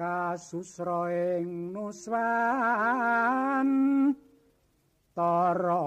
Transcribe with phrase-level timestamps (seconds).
[0.00, 3.68] kasusra ing nuswan.
[5.12, 5.84] Tara.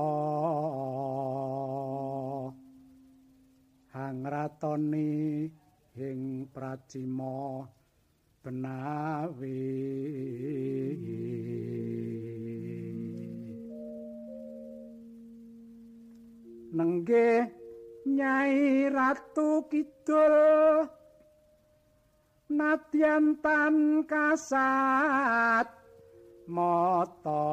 [3.89, 5.49] Hangratoni
[5.97, 7.65] ing pracima
[8.45, 9.65] benawi.
[16.73, 17.49] Nenggih
[18.05, 20.33] nyai ratu kidul
[22.49, 25.67] nadyan tan kasat
[26.47, 27.47] mata.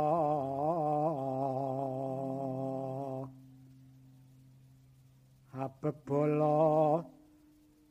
[5.61, 7.05] Abebala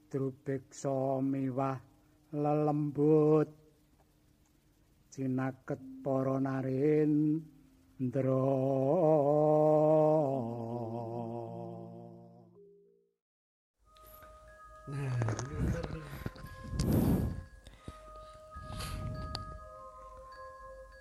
[0.10, 1.78] drubeksa miwah
[2.34, 3.50] lelembut.
[5.10, 7.42] Cinaket para narin
[8.00, 8.46] ndra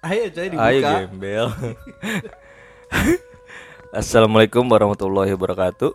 [0.08, 0.72] Ayo coy dibuka.
[0.72, 1.46] Ayo gembel.
[4.00, 5.92] Assalamualaikum warahmatullahi wabarakatuh.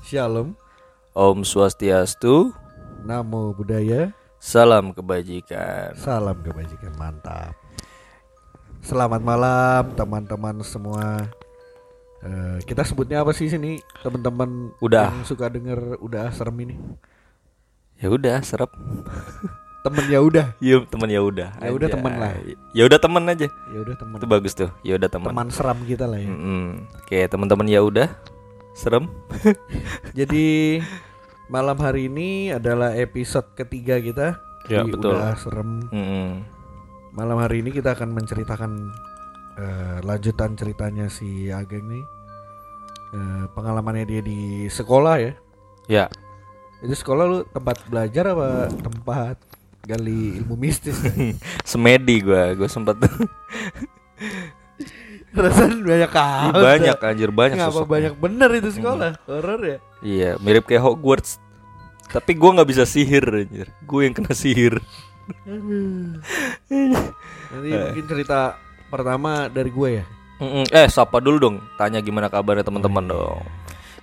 [0.00, 0.56] Shalom.
[1.12, 2.56] Om Swastiastu.
[3.04, 4.16] Namo Buddhaya.
[4.40, 5.92] Salam kebajikan.
[6.00, 7.52] Salam kebajikan mantap.
[8.80, 11.28] Selamat malam teman-teman semua.
[12.24, 15.12] Eh, kita sebutnya apa sih sini teman-teman Udah.
[15.12, 16.74] yang suka denger udah serem ini
[18.00, 18.72] Ya udah, serap.
[19.88, 21.48] Temen ya udah Yuk, teman ya udah.
[21.56, 22.32] Ya udah, temen lah.
[22.70, 23.48] Ya udah temen aja.
[23.48, 24.70] ya udah teman Itu bagus tuh.
[24.80, 25.28] Ya udah teman.
[25.28, 26.84] teman seram kita lah ya Mm-mm.
[26.98, 28.08] Oke, teman-teman ya udah.
[28.72, 29.08] Serem.
[30.18, 30.78] jadi
[31.46, 35.16] malam hari ini adalah episode ketiga kita Ya, di betul.
[35.16, 36.44] udah serem Mm-mm.
[37.10, 38.92] Malam hari ini kita akan menceritakan
[39.56, 42.04] eh, lanjutan ceritanya si Ageng nih.
[43.10, 45.32] Eh, pengalamannya dia di sekolah ya.
[45.88, 46.04] Ya,
[46.78, 49.40] Itu sekolah lu tempat belajar apa tempat
[49.84, 50.96] gali ilmu mistis?
[51.68, 52.96] semedi gua, gua sempat
[55.28, 56.50] Rasanya banyak kali.
[56.56, 57.88] banyak anjir banyak Ngapa sosoknya.
[57.88, 59.12] banyak bener itu sekolah?
[59.28, 59.78] Horor ya?
[60.00, 61.36] Iya, mirip kayak Hogwarts.
[62.08, 63.68] Tapi gua nggak bisa sihir anjir.
[63.84, 64.80] Gue yang kena sihir.
[66.64, 68.56] Nanti mungkin cerita
[68.88, 70.04] pertama dari gue ya.
[70.38, 70.64] Mm-mm.
[70.70, 71.56] Eh, sapa dulu dong.
[71.76, 73.42] Tanya gimana kabarnya teman-teman dong.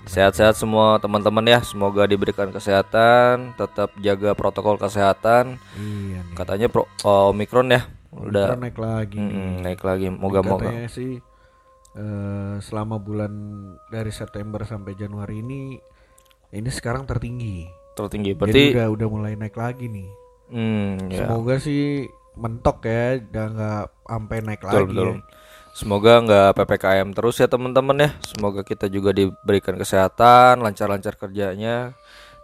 [0.05, 1.59] Sehat-sehat semua teman-teman ya.
[1.65, 5.57] Semoga diberikan kesehatan, tetap jaga protokol kesehatan.
[5.75, 6.35] Iya nih.
[6.37, 7.89] Katanya pro, oh, Omikron ya.
[8.13, 9.17] Udah Omikron naik lagi.
[9.19, 10.07] mm-mm, naik lagi.
[10.07, 10.69] Moga-moga.
[10.69, 11.19] Katanya sih
[11.95, 13.33] eh, selama bulan
[13.89, 15.75] dari September sampai Januari ini
[16.53, 17.65] ini sekarang tertinggi.
[17.97, 18.31] Tertinggi.
[18.31, 20.09] Jadi Berarti udah udah mulai naik lagi nih.
[21.09, 21.25] ya.
[21.25, 22.05] Semoga sih
[22.35, 24.91] mentok ya, udah nggak sampai naik Betul, lagi.
[24.91, 25.07] betul.
[25.07, 25.17] ya.
[25.75, 28.09] Semoga nggak ppkm terus ya teman-teman ya.
[28.23, 31.91] Semoga kita juga diberikan kesehatan, lancar-lancar kerjanya.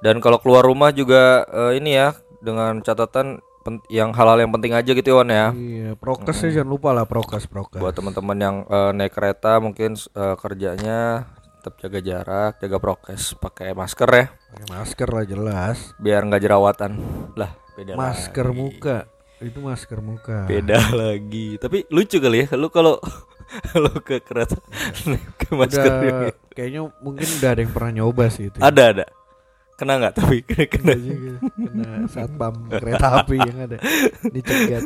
[0.03, 2.11] Dan kalau keluar rumah juga eh, ini ya
[2.43, 3.39] dengan catatan
[3.87, 5.47] yang hal-hal yang penting aja gitu ya Wan ya.
[5.53, 7.77] Iya, prokesnya jangan lupa lah prokes prokes.
[7.79, 11.29] Buat teman-teman yang eh, naik kereta mungkin eh, kerjanya
[11.61, 15.93] tetap jaga jarak, jaga prokes, pakai masker ya, Pakai masker lah jelas.
[16.01, 16.97] biar nggak jerawatan.
[17.37, 18.57] Lah, beda Masker lagi.
[18.57, 18.97] muka.
[19.41, 20.45] Itu masker muka.
[20.45, 21.57] Beda lagi.
[21.57, 23.01] Tapi lucu kali ya, lu kalau
[23.83, 24.55] lu ke kereta
[25.41, 26.29] ke masker Udah ini.
[26.53, 28.57] kayaknya mungkin udah ada yang pernah nyoba sih itu.
[28.61, 29.05] Ada ada.
[29.75, 30.93] Kena nggak tapi kena kena.
[30.93, 31.31] Juga.
[31.57, 33.77] Kena satpam kereta api yang ada
[34.29, 34.85] dicegat.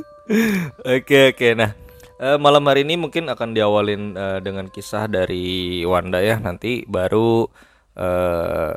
[0.87, 1.47] Oke oke.
[1.51, 1.71] Nah
[2.15, 6.39] eh, malam hari ini mungkin akan diawalin eh, dengan kisah dari Wanda ya.
[6.39, 7.43] Nanti baru
[7.99, 8.73] eh,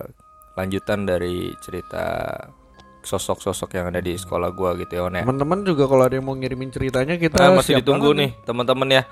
[0.59, 2.35] lanjutan dari cerita
[3.09, 5.25] sosok-sosok yang ada di sekolah gua gitu ya ya.
[5.25, 9.03] Teman-teman juga kalau ada yang mau ngirimin ceritanya kita Nah, masih ditunggu nih teman-teman ya.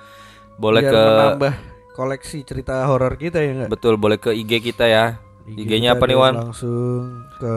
[0.60, 1.54] Boleh Biar ke menambah
[1.96, 3.70] koleksi cerita horor kita ya nggak?
[3.72, 5.16] betul boleh ke IG kita ya.
[5.48, 6.34] IG IG-nya kita apa nih Wan?
[6.36, 7.54] Langsung ke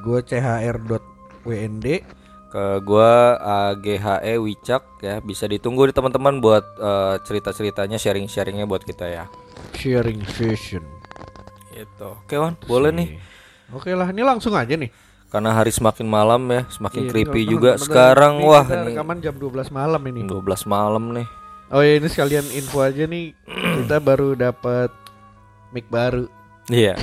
[0.00, 1.86] gue chr.wnd
[2.54, 3.34] ke gua
[3.74, 9.24] AGHE Wicak ya bisa ditunggu di teman-teman buat eh, cerita-ceritanya sharing-sharingnya buat kita ya
[9.74, 10.86] sharing session.
[11.74, 13.08] gitu oke Wan boleh nih
[13.72, 14.86] Oke lah, ini langsung aja nih.
[15.34, 18.34] Karena hari semakin malam ya semakin Iya, creepy ini juga bentar- sekarang.
[18.38, 20.20] Ini wah ini rekaman jam 12 malam ini.
[20.22, 21.26] 12 malam nih.
[21.74, 23.34] Oh ya ini sekalian info aja nih.
[23.82, 24.94] Kita baru dapat
[25.74, 26.30] mic baru.
[26.70, 26.94] iya.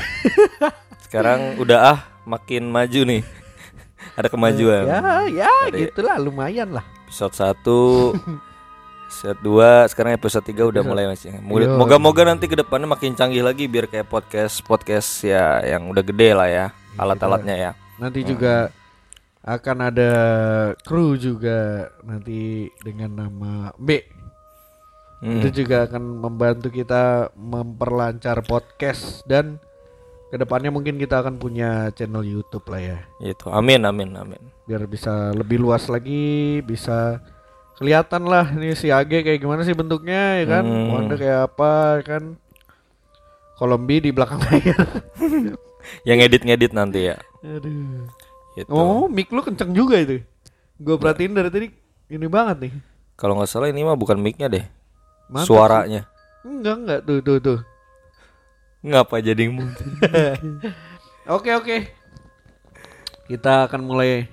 [1.03, 3.21] Sekarang udah ah makin maju nih.
[4.17, 4.87] Ada kemajuan.
[4.87, 6.87] Ya ya Ada- gitulah lumayan lah.
[7.11, 7.59] episode 1
[9.11, 11.35] episode 2 sekarang episode 3 udah mulai masih
[11.75, 16.31] moga-moga nanti ke depannya makin canggih lagi biar kayak podcast podcast ya yang udah gede
[16.31, 18.73] lah ya alat-alatnya ya Nanti juga
[19.41, 20.11] akan ada
[20.81, 24.01] kru juga nanti dengan nama B.
[25.21, 25.37] Hmm.
[25.37, 29.61] Itu juga akan membantu kita memperlancar podcast dan
[30.27, 33.51] ke depannya mungkin kita akan punya channel YouTube lah ya Itu.
[33.51, 34.41] Amin amin amin.
[34.63, 37.19] biar bisa lebih luas lagi bisa
[37.75, 40.87] kelihatan lah nih si Age kayak gimana sih bentuknya ya kan Hmm.
[40.89, 42.23] Wanda kayak apa ya kan
[43.59, 44.79] Kolombi di belakang layar
[46.07, 47.17] Yang ngedit-ngedit nanti ya.
[47.41, 48.05] Aduh
[48.51, 48.67] Gitu.
[48.67, 50.19] oh mic lu kenceng juga itu
[50.75, 51.67] gue perhatiin dari tadi
[52.09, 52.73] ini banget nih
[53.15, 54.65] Kalau nggak salah ini mah bukan mic-nya deh.
[55.29, 56.09] Mantap Suaranya.
[56.41, 57.59] enggak enggak tuh tuh tuh
[58.81, 59.69] Ngapa jadi ngomong?
[61.29, 61.77] Oke oke.
[63.29, 64.25] Kita akan mulai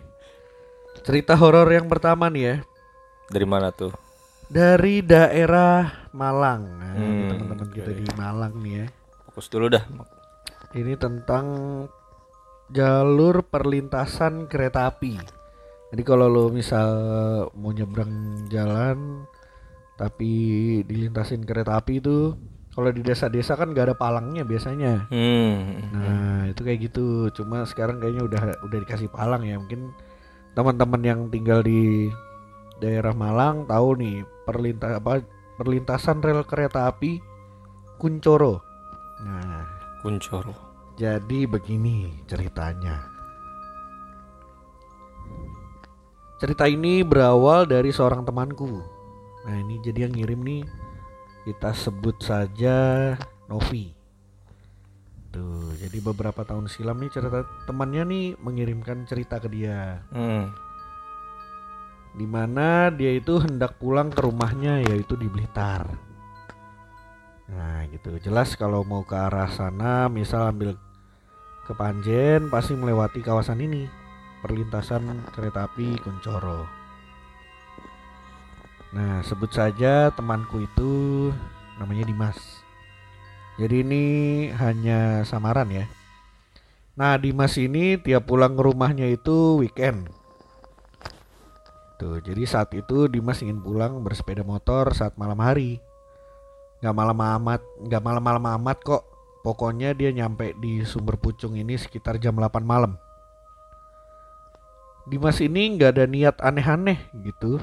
[1.04, 2.56] cerita horor yang pertama nih ya.
[3.28, 3.92] Dari mana tuh?
[4.48, 6.64] Dari daerah Malang.
[6.64, 8.86] Nah, Hmm, teman-teman kita di Malang nih ya.
[9.28, 9.84] Fokus dulu dah.
[10.72, 11.44] Ini tentang
[12.72, 15.16] jalur perlintasan kereta api.
[15.88, 16.88] Jadi kalau lo misal
[17.56, 19.24] mau nyebrang jalan
[19.96, 20.30] tapi
[20.84, 22.36] dilintasin kereta api itu
[22.78, 25.10] kalau di desa-desa kan gak ada palangnya biasanya.
[25.10, 25.82] Hmm.
[25.90, 27.32] Nah itu kayak gitu.
[27.34, 29.58] Cuma sekarang kayaknya udah udah dikasih palang ya.
[29.58, 29.90] Mungkin
[30.54, 32.06] teman-teman yang tinggal di
[32.78, 35.26] daerah Malang tahu nih perlintas apa
[35.58, 37.18] perlintasan rel kereta api
[37.98, 38.62] Kuncoro.
[39.26, 39.66] Nah
[40.04, 40.67] Kuncoro.
[40.98, 43.06] Jadi begini ceritanya.
[46.42, 48.82] Cerita ini berawal dari seorang temanku.
[49.46, 50.62] Nah ini jadi yang ngirim nih
[51.46, 53.14] kita sebut saja
[53.46, 53.94] Novi.
[55.30, 60.02] Tuh, jadi beberapa tahun silam nih cerita temannya nih mengirimkan cerita ke dia.
[60.10, 60.50] Hmm.
[62.18, 65.86] Di mana dia itu hendak pulang ke rumahnya yaitu di Blitar.
[67.46, 70.87] Nah gitu, jelas kalau mau ke arah sana misal ambil
[71.68, 73.84] ke Panjen pasti melewati kawasan ini
[74.40, 76.64] perlintasan kereta api Kuncoro.
[78.96, 81.28] Nah sebut saja temanku itu
[81.76, 82.64] namanya Dimas.
[83.60, 84.04] Jadi ini
[84.56, 85.84] hanya samaran ya.
[86.96, 90.08] Nah Dimas ini tiap pulang ke rumahnya itu weekend.
[91.98, 95.82] Tuh, jadi saat itu Dimas ingin pulang bersepeda motor saat malam hari.
[96.78, 97.58] Gak malam amat,
[97.90, 99.17] gak malam-malam amat kok.
[99.48, 103.00] Pokoknya dia nyampe di Sumber Pucung ini sekitar jam 8 malam.
[105.08, 107.56] Dimas ini nggak ada niat aneh-aneh gitu.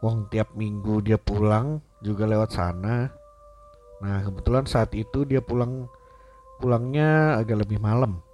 [0.00, 3.12] Wong tiap minggu dia pulang juga lewat sana.
[4.00, 5.92] Nah kebetulan saat itu dia pulang
[6.56, 8.24] pulangnya agak lebih malam.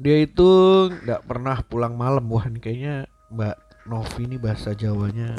[0.00, 0.48] Dia itu
[0.88, 2.24] nggak pernah pulang malam.
[2.32, 5.36] Wah ini kayaknya Mbak Novi ini bahasa Jawanya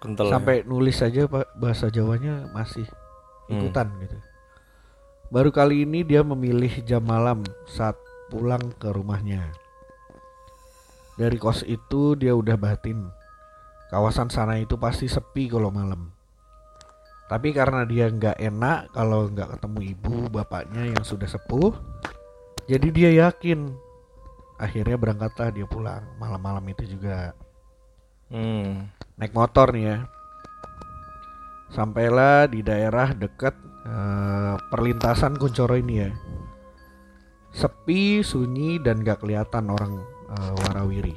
[0.00, 0.28] Kental.
[0.28, 0.32] ya.
[0.32, 2.88] sampai nulis saja pak bahasa Jawanya masih
[3.52, 3.60] Hmm.
[3.60, 4.16] ikutan gitu.
[5.30, 7.94] Baru kali ini dia memilih jam malam saat
[8.34, 9.46] pulang ke rumahnya.
[11.14, 13.06] Dari kos itu dia udah batin.
[13.94, 16.10] Kawasan sana itu pasti sepi kalau malam.
[17.30, 21.78] Tapi karena dia nggak enak kalau nggak ketemu ibu bapaknya yang sudah sepuh,
[22.66, 23.70] jadi dia yakin.
[24.58, 27.38] Akhirnya berangkatlah dia pulang malam-malam itu juga
[28.30, 28.86] Hmm.
[29.14, 29.96] naik motor nih ya.
[31.70, 36.10] Sampailah di daerah dekat eh, perlintasan Kuncoro ini ya.
[37.50, 39.98] Sepi, sunyi dan gak kelihatan orang
[40.30, 41.16] eh, warawiri.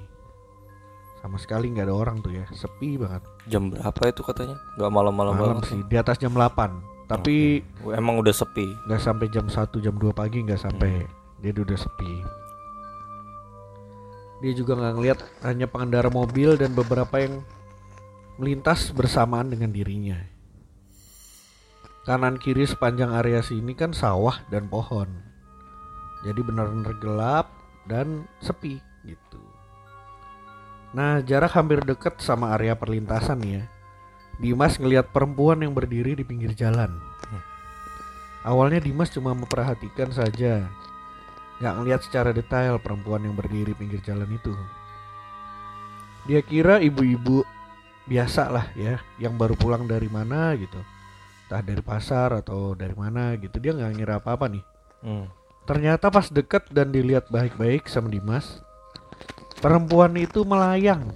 [1.24, 3.24] Sama sekali nggak ada orang tuh ya, sepi banget.
[3.48, 4.60] Jam berapa itu katanya?
[4.76, 5.72] Gak malam-malam Malam banget.
[5.72, 8.68] sih, di atas jam 8 Tapi Oh, Emang udah sepi.
[8.84, 11.08] nggak sampai jam 1 jam 2 pagi nggak sampai.
[11.40, 12.12] Dia udah sepi.
[14.42, 17.40] Dia juga nggak ngeliat hanya pengendara mobil dan beberapa yang
[18.36, 20.20] melintas bersamaan dengan dirinya.
[22.04, 25.08] Kanan kiri sepanjang area sini kan sawah dan pohon.
[26.28, 27.48] Jadi benar-benar gelap
[27.88, 29.40] dan sepi gitu.
[30.92, 33.64] Nah, jarak hampir dekat sama area perlintasan ya.
[34.38, 36.92] Dimas ngelihat perempuan yang berdiri di pinggir jalan.
[38.44, 40.68] Awalnya Dimas cuma memperhatikan saja,
[41.64, 44.52] nggak ngelihat secara detail perempuan yang berdiri pinggir jalan itu.
[46.28, 47.48] Dia kira ibu-ibu
[48.04, 50.76] biasa lah ya, yang baru pulang dari mana gitu,
[51.54, 53.62] entah dari pasar atau dari mana gitu.
[53.62, 54.66] Dia nggak ngira apa-apa nih.
[55.06, 55.30] Hmm.
[55.70, 58.66] Ternyata pas deket dan dilihat baik-baik sama Dimas,
[59.62, 61.14] perempuan itu melayang.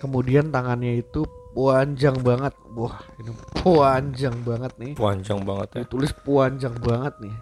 [0.00, 2.56] Kemudian tangannya itu panjang banget.
[2.72, 4.92] Wah, ini panjang banget nih.
[4.96, 5.80] Panjang banget ya.
[5.84, 7.36] Ditulis panjang banget nih.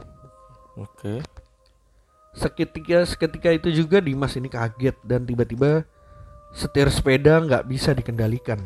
[0.75, 1.15] Oke.
[2.35, 5.87] Seketika seketika itu juga Dimas ini kaget dan tiba-tiba
[6.51, 8.59] setir sepeda nggak bisa dikendalikan.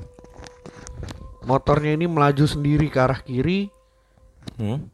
[1.44, 3.68] Motornya ini melaju sendiri ke arah kiri.
[4.56, 4.88] Hmm.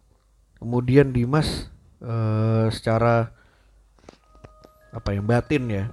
[0.59, 1.71] Kemudian Dimas
[2.03, 3.31] eh, secara
[4.91, 5.85] apa yang batin ya,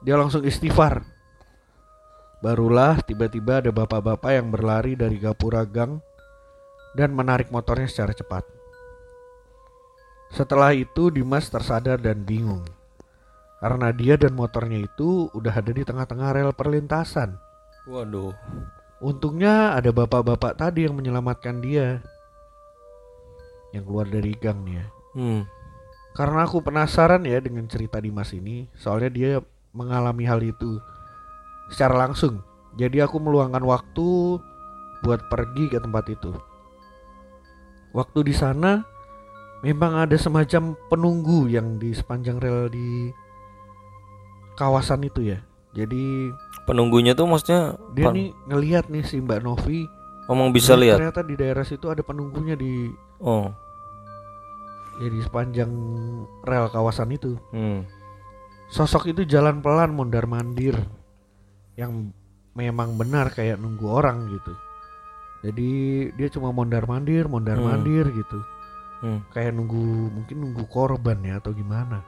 [0.00, 1.02] dia langsung istighfar.
[2.40, 5.98] Barulah tiba-tiba ada bapak-bapak yang berlari dari gapura gang
[6.94, 8.44] dan menarik motornya secara cepat.
[10.34, 12.62] Setelah itu Dimas tersadar dan bingung.
[13.64, 17.38] Karena dia dan motornya itu udah ada di tengah-tengah rel perlintasan.
[17.88, 18.36] Waduh.
[19.02, 22.02] Untungnya ada bapak-bapak tadi yang menyelamatkan dia.
[23.74, 24.86] Yang keluar dari gang nih ya.
[25.14, 25.40] Hmm.
[26.14, 29.32] Karena aku penasaran ya dengan cerita Dimas ini, soalnya dia
[29.74, 30.78] mengalami hal itu
[31.74, 32.38] secara langsung.
[32.78, 34.38] Jadi aku meluangkan waktu
[35.02, 36.30] buat pergi ke tempat itu.
[37.94, 38.82] Waktu di sana
[39.62, 43.10] memang ada semacam penunggu yang di sepanjang rel di
[44.54, 45.42] kawasan itu ya.
[45.74, 46.30] Jadi
[46.64, 49.84] Penunggunya tuh maksudnya dia pan- nih ngelihat nih si Mbak Novi
[50.24, 50.96] ngomong bisa lihat.
[50.96, 52.88] Ternyata di daerah situ ada penunggunya di
[53.20, 53.52] Oh.
[54.96, 55.68] ya di sepanjang
[56.40, 57.36] rel kawasan itu.
[57.50, 57.84] Hmm.
[58.70, 60.78] Sosok itu jalan pelan mondar mandir
[61.74, 62.14] yang
[62.54, 64.54] memang benar kayak nunggu orang gitu.
[65.44, 65.70] Jadi
[66.16, 67.84] dia cuma mondar mandir, mondar Hmm.
[68.08, 68.38] gitu.
[69.02, 69.20] Hmm.
[69.28, 72.00] Kayak nunggu mungkin nunggu korban ya atau gimana.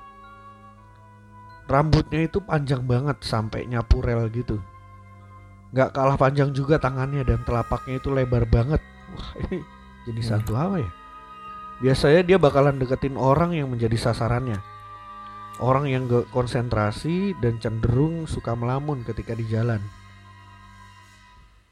[1.67, 4.63] Rambutnya itu panjang banget sampai nyapu rel gitu.
[5.75, 8.79] Nggak kalah panjang juga tangannya dan telapaknya itu lebar banget.
[9.13, 9.59] Wah ini
[10.07, 10.31] jadi Hmm.
[10.31, 10.91] satu apa ya?
[11.83, 14.63] Biasanya dia bakalan deketin orang yang menjadi sasarannya.
[15.57, 19.81] Orang yang gak konsentrasi dan cenderung suka melamun ketika di jalan.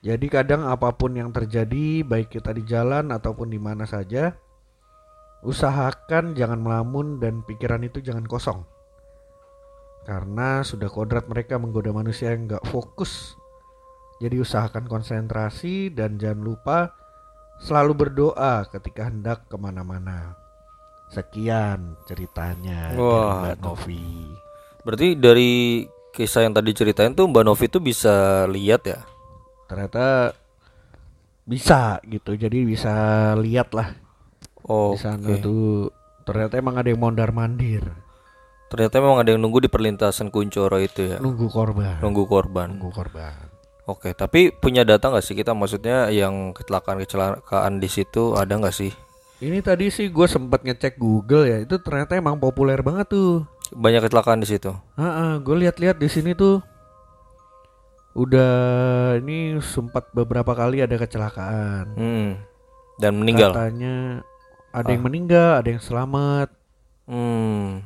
[0.05, 4.37] Jadi kadang apa pun yang terjadi, baik kita di jalan ataupun di mana saja,
[5.41, 8.65] usahakan jangan melamun dan pikiran itu jangan kosong.
[10.05, 13.41] Karena sudah kodrat mereka menggoda manusia yang gak fokus.
[14.21, 16.79] Jadi usahakan konsentrasi dan jangan lupa
[17.65, 20.37] selalu berdoa ketika hendak ke mana-mana.
[21.09, 23.65] Sekian ceritanya dari Wah, Mbak tuh.
[23.65, 24.05] Novi.
[24.85, 25.53] Berarti dari
[26.13, 29.01] kisah yang tadi ceritain tuh Mbak Novi tuh bisa lihat ya?
[29.67, 30.37] Ternyata
[31.45, 32.93] bisa gitu, jadi bisa
[33.41, 33.93] lihat lah
[34.65, 34.97] Oh.
[34.97, 35.93] di sana tuh.
[36.25, 37.85] Ternyata emang ada yang mondar mandir,
[38.73, 41.19] Ternyata memang ada yang nunggu di perlintasan Kuncoro itu ya.
[41.23, 42.69] nunggu korban, Nunggu korban.
[42.75, 43.35] nunggu korban.
[43.85, 48.73] Oke, tapi punya data nggak sih kita maksudnya yang kecelakaan kecelakaan di situ ada nggak
[48.73, 48.89] sih?
[49.45, 53.45] Ini tadi sih gue sempet ngecek Google ya, itu ternyata emang populer banget tuh.
[53.77, 54.73] Banyak kecelakaan di situ.
[55.45, 56.65] gue lihat-lihat di sini tuh
[58.15, 58.55] udah
[59.19, 61.85] ini sempat beberapa kali ada kecelakaan.
[61.99, 62.31] Hmm.
[62.97, 63.53] Dan meninggal.
[63.53, 64.23] Katanya
[64.71, 66.49] ada yang meninggal, ada yang selamat.
[67.05, 67.83] Hmm.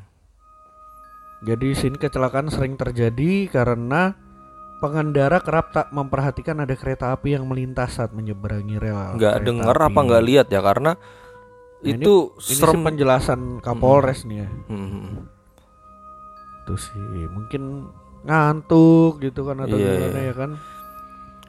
[1.39, 4.19] Jadi sini kecelakaan sering terjadi karena
[4.79, 9.15] pengendara kerap tak memperhatikan ada kereta api yang melintas saat menyeberangi rel.
[9.15, 9.87] Nggak denger api.
[9.89, 10.93] apa nggak lihat ya karena
[11.79, 12.83] Nah, ini- itu Ini sih serem.
[12.83, 14.49] penjelasan Kapolres nih ya.
[14.67, 15.31] Hmm.
[16.63, 16.99] Itu sih
[17.31, 17.87] mungkin
[18.27, 20.27] ngantuk gitu kan atau Iya, gimana iya.
[20.27, 20.51] ya kan?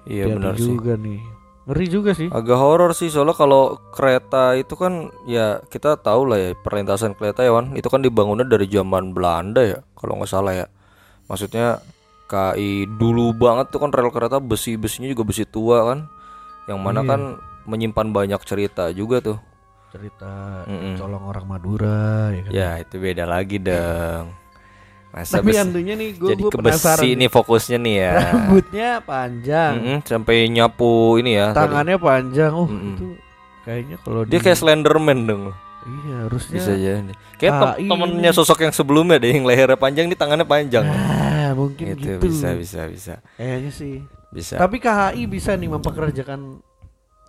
[0.05, 0.69] Iya benar sih.
[0.69, 1.21] juga nih.
[1.69, 2.27] Ngeri juga sih.
[2.27, 7.45] Agak horor sih soalnya kalau kereta itu kan ya kita tahu lah ya perlintasan kereta
[7.45, 10.65] ya Wan itu kan dibangunnya dari zaman Belanda ya kalau nggak salah ya
[11.25, 11.77] maksudnya
[12.25, 16.09] KI dulu banget tuh kan rel kereta besi besinya juga besi tua kan
[16.65, 17.09] yang mana Iya.
[17.09, 17.21] kan
[17.65, 19.37] menyimpan banyak cerita juga tuh
[19.89, 20.97] Cerita Mm-mm.
[20.97, 22.51] colong orang Madura ya kan.
[22.51, 24.29] ya itu beda lagi dong
[25.09, 27.01] masa Tapi besi- antunya nih gue jadi ke penasaran.
[27.01, 31.57] besi ini fokusnya nih ya Rambutnya panjang, Mm-mm, sampai nyapu ini ya tadi.
[31.59, 32.51] tangannya panjang.
[32.51, 32.93] Oh, Mm-mm.
[32.93, 33.05] itu
[33.61, 35.43] kayaknya kalau dia di- kayak Slenderman dong
[35.81, 37.13] Iya, harusnya Bisa jadi.
[37.35, 40.85] Kayak tem- KI temennya sosok yang sebelumnya deh yang lehernya panjang nih tangannya panjang.
[40.85, 42.21] Ah, mungkin gitu, gitu.
[42.21, 43.13] bisa bisa bisa.
[43.33, 43.95] Kayaknya sih.
[44.29, 44.59] Bisa.
[44.59, 46.61] Tapi KHI bisa nih mempekerjakan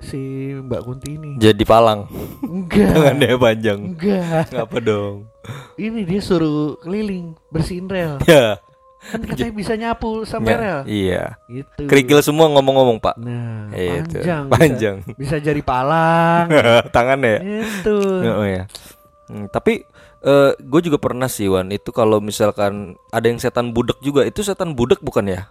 [0.01, 0.21] si
[0.57, 1.37] Mbak Kunti ini.
[1.37, 2.09] Jadi palang
[2.41, 2.93] Enggak.
[2.93, 3.81] tangannya panjang.
[3.93, 4.49] Enggak.
[4.51, 5.29] Ngapa dong?
[5.77, 8.17] Ini dia suruh keliling bersihin rel.
[8.25, 8.59] Ya.
[9.01, 10.81] Kan katanya bisa nyapu sampai nggak- rel.
[10.85, 11.41] Iya.
[11.47, 11.89] Gitu.
[11.89, 13.17] Kerikil semua ngomong-ngomong, Pak.
[13.17, 14.21] Nah, Itu.
[14.21, 14.45] panjang.
[14.49, 14.97] Panjang.
[15.17, 16.53] Bisa, bisa jadi palang.
[16.97, 17.41] Tangannya ya.
[17.65, 17.97] itu.
[18.29, 18.69] Oh ya.
[19.29, 19.85] Hmm, tapi
[20.61, 24.77] gue juga pernah sih Wan itu kalau misalkan ada yang setan budek juga itu setan
[24.77, 25.49] budek bukan ya?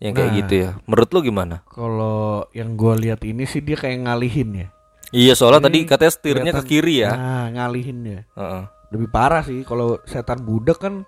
[0.00, 0.38] Yang kayak Nah.
[0.40, 0.70] gitu ya.
[0.88, 1.56] Menurut lu gimana?
[1.68, 4.68] Kalau yang gua lihat ini sih dia kayak ngalihin ya.
[5.10, 7.10] Iya soalnya Ini tadi katanya setirnya ke kiri ya.
[7.12, 8.20] Nah, ngalihin ya.
[8.32, 8.62] Heeh.
[8.90, 11.04] Lebih parah sih kalau setan budek kan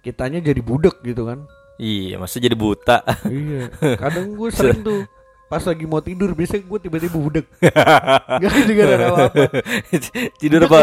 [0.00, 1.46] kitanya jadi budek gitu kan.
[1.78, 3.06] Iya, masih jadi buta.
[3.30, 3.70] iya.
[3.94, 5.06] Kadang gue sering tuh
[5.46, 7.46] pas lagi mau tidur biasanya gue tiba-tiba budek.
[8.42, 9.42] Gak juga ada apa-apa.
[10.36, 10.80] Tidur apa?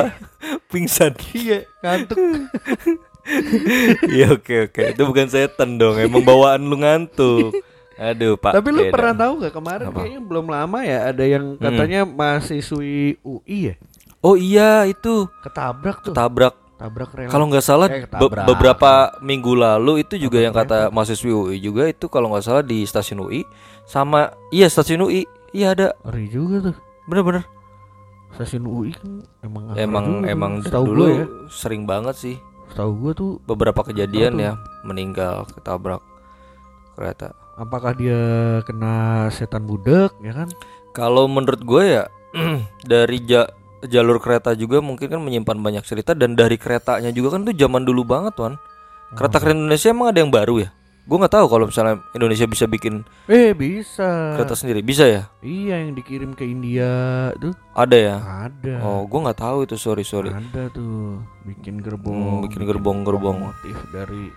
[0.71, 1.13] Pingsan.
[1.33, 2.17] Iya, ngantuk.
[4.07, 4.81] Iya oke oke.
[4.91, 5.97] Itu bukan setan dong.
[5.97, 7.57] Emang bawaan lu ngantuk.
[7.95, 8.53] Aduh pak.
[8.53, 8.91] Tapi lu beda.
[8.91, 9.97] pernah tahu gak kemarin Apa?
[9.97, 13.75] kayaknya belum lama ya ada yang katanya mahasiswi UI ya
[14.19, 16.11] Oh iya itu ketabrak tuh.
[16.11, 16.53] tabrak.
[16.75, 17.29] Tabrak rel.
[17.29, 18.45] Kalau nggak salah Eh, be- ketabrak.
[18.45, 18.91] beberapa
[19.21, 22.83] minggu lalu itu juga yang kata Tabrak mahasiswi UI juga itu kalau nggak salah di
[22.83, 23.47] stasiun UI
[23.83, 26.75] sama iya stasiun UI iya ada Ngeri juga tuh.
[27.05, 27.47] bener-bener
[28.33, 32.35] stasiun UI kan emang emang juga emang dulu ya sering banget sih
[32.71, 34.53] setahu gua tuh beberapa kejadian Tahu ya
[34.87, 36.01] meninggal ketabrak
[36.95, 38.21] kereta apakah dia
[38.67, 40.49] kena setan budak ya kan
[40.95, 42.03] Kalau menurut gue ya
[42.91, 43.51] dari ja-
[43.83, 47.83] jalur kereta juga mungkin kan menyimpan banyak cerita dan dari keretanya juga kan tuh zaman
[47.83, 48.55] dulu banget tuan.
[49.11, 50.69] Kereta kereta Indonesia emang ada yang baru ya?
[51.05, 55.29] Gue nggak tahu kalau misalnya Indonesia bisa bikin eh bisa kereta sendiri bisa ya?
[55.39, 56.89] iya yang dikirim ke India
[57.35, 58.15] tuh Ada ya?
[58.43, 60.29] ada Oh gue nggak tahu itu sorry sorry.
[60.29, 63.37] ada tuh bikin gerbong Hmm, bikin gerbong-gerbong.
[63.43, 64.33] motif dari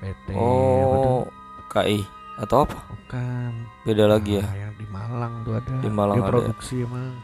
[0.00, 0.34] PT?
[0.34, 1.30] Oh
[1.70, 2.02] KI
[2.36, 2.78] atau apa?
[2.90, 4.44] bukan Beda lagi ya?
[4.44, 6.32] Ah, yang di Malang tuh ada Di Malang dia ada.
[6.32, 7.14] produksi emang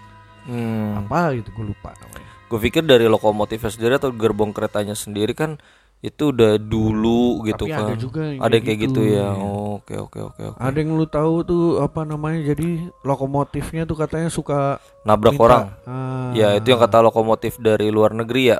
[0.40, 0.96] Hmm.
[0.96, 5.58] apa gitu gue lupa namanya Gue pikir dari lokomotifnya sendiri atau gerbong keretanya sendiri kan
[6.00, 7.84] itu udah dulu gitu Tapi kan.
[7.84, 9.12] ada juga yang Ada yang kayak gitu, ya.
[9.12, 9.26] iya.
[9.36, 10.58] Oh, Oke oke oke oke.
[10.58, 12.68] ada yang lu tahu tuh apa namanya jadi
[13.00, 15.64] lokomotifnya tuh katanya suka Nabrak minta- orang.
[15.84, 18.58] Ah, Ya itu yang kata lokomotif dari luar negeri ya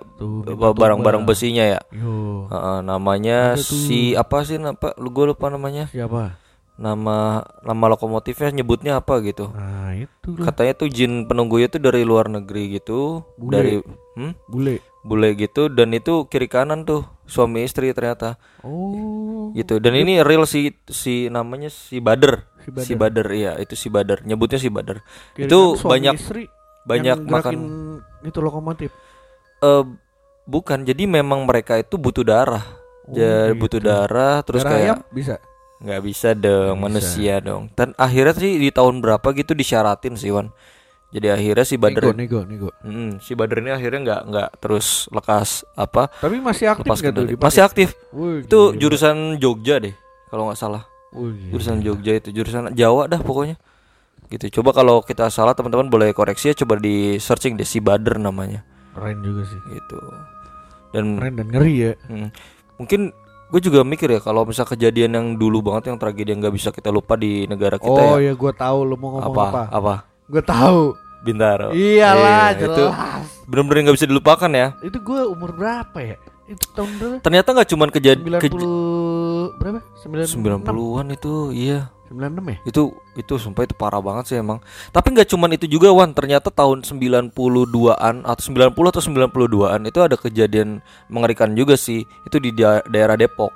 [0.50, 1.80] barang-barang besinya ya.
[1.90, 5.86] yo Heeh, namanya si apa sih apa lu gue lupa namanya.
[5.86, 6.36] siapa
[6.76, 7.16] Nama
[7.60, 9.48] nama lokomotifnya nyebutnya apa gitu.
[9.50, 13.52] nah itu Katanya tuh jin penunggunya tuh dari luar negeri gitu, Bule.
[13.52, 13.74] dari
[14.16, 14.32] hmm?
[14.46, 19.78] bule bule gitu dan itu kiri kanan tuh suami istri ternyata oh gitu.
[19.78, 22.42] Dan ini real si si namanya si Bader.
[22.60, 22.86] Si Bader.
[22.86, 24.26] Si Bader iya itu si Bader.
[24.26, 24.98] Nyebutnya si Bader.
[25.38, 26.50] Itu banyak istri
[26.84, 27.56] banyak yang makan
[28.24, 28.90] itu lokomotif
[29.60, 29.84] eh
[30.48, 32.64] bukan jadi memang mereka itu butuh darah.
[33.04, 33.60] Oh, Jadi gitu.
[33.60, 35.34] butuh darah terus Darah kayak bisa
[35.80, 40.28] nggak bisa dong Nggak manusia dong dan akhirnya sih di tahun berapa gitu disyaratin sih
[40.30, 40.52] Wan
[41.10, 45.10] jadi akhirnya si nego Badr nego nego Mm, si Badr ini akhirnya nggak nggak terus
[45.10, 47.88] lekas apa tapi masih aktif lepas tuh masih aktif.
[48.14, 48.78] Wih, itu gila.
[48.78, 49.94] jurusan Jogja deh
[50.30, 50.86] kalau nggak salah.
[51.10, 53.58] Wih, jurusan Jogja itu jurusan Jawa dah pokoknya.
[54.30, 58.22] Gitu coba kalau kita salah teman-teman boleh koreksi ya coba di searching deh si Badr
[58.22, 58.62] namanya.
[58.94, 59.58] Keren juga sih.
[59.74, 59.98] Gitu.
[60.94, 61.92] Dan keren dan ngeri ya.
[62.06, 62.30] Mm.
[62.78, 63.10] Mungkin
[63.50, 66.70] gue juga mikir ya kalau misal kejadian yang dulu banget yang tragedi yang nggak bisa
[66.70, 68.30] kita lupa di negara kita oh ya.
[68.30, 69.42] ya gue tahu lu mau ngomong apa?
[69.50, 69.94] apa, Apa?
[70.30, 71.74] Gue tahu Bintaro.
[71.74, 74.72] iyalah Iya, itu jelas bener-bener nggak bisa dilupakan ya.
[74.80, 76.16] itu gue umur berapa ya
[76.46, 81.94] itu tahun berapa Ternyata nggak cuman kejadian 90 berapa 96 90-an itu, iya.
[82.10, 82.82] 96 ya Itu
[83.14, 84.58] itu sumpah itu parah banget sih emang.
[84.90, 90.18] Tapi nggak cuman itu juga Wan, ternyata tahun 92-an atau 90 atau 92-an itu ada
[90.18, 92.02] kejadian mengerikan juga sih.
[92.26, 93.54] Itu di da- daerah Depok.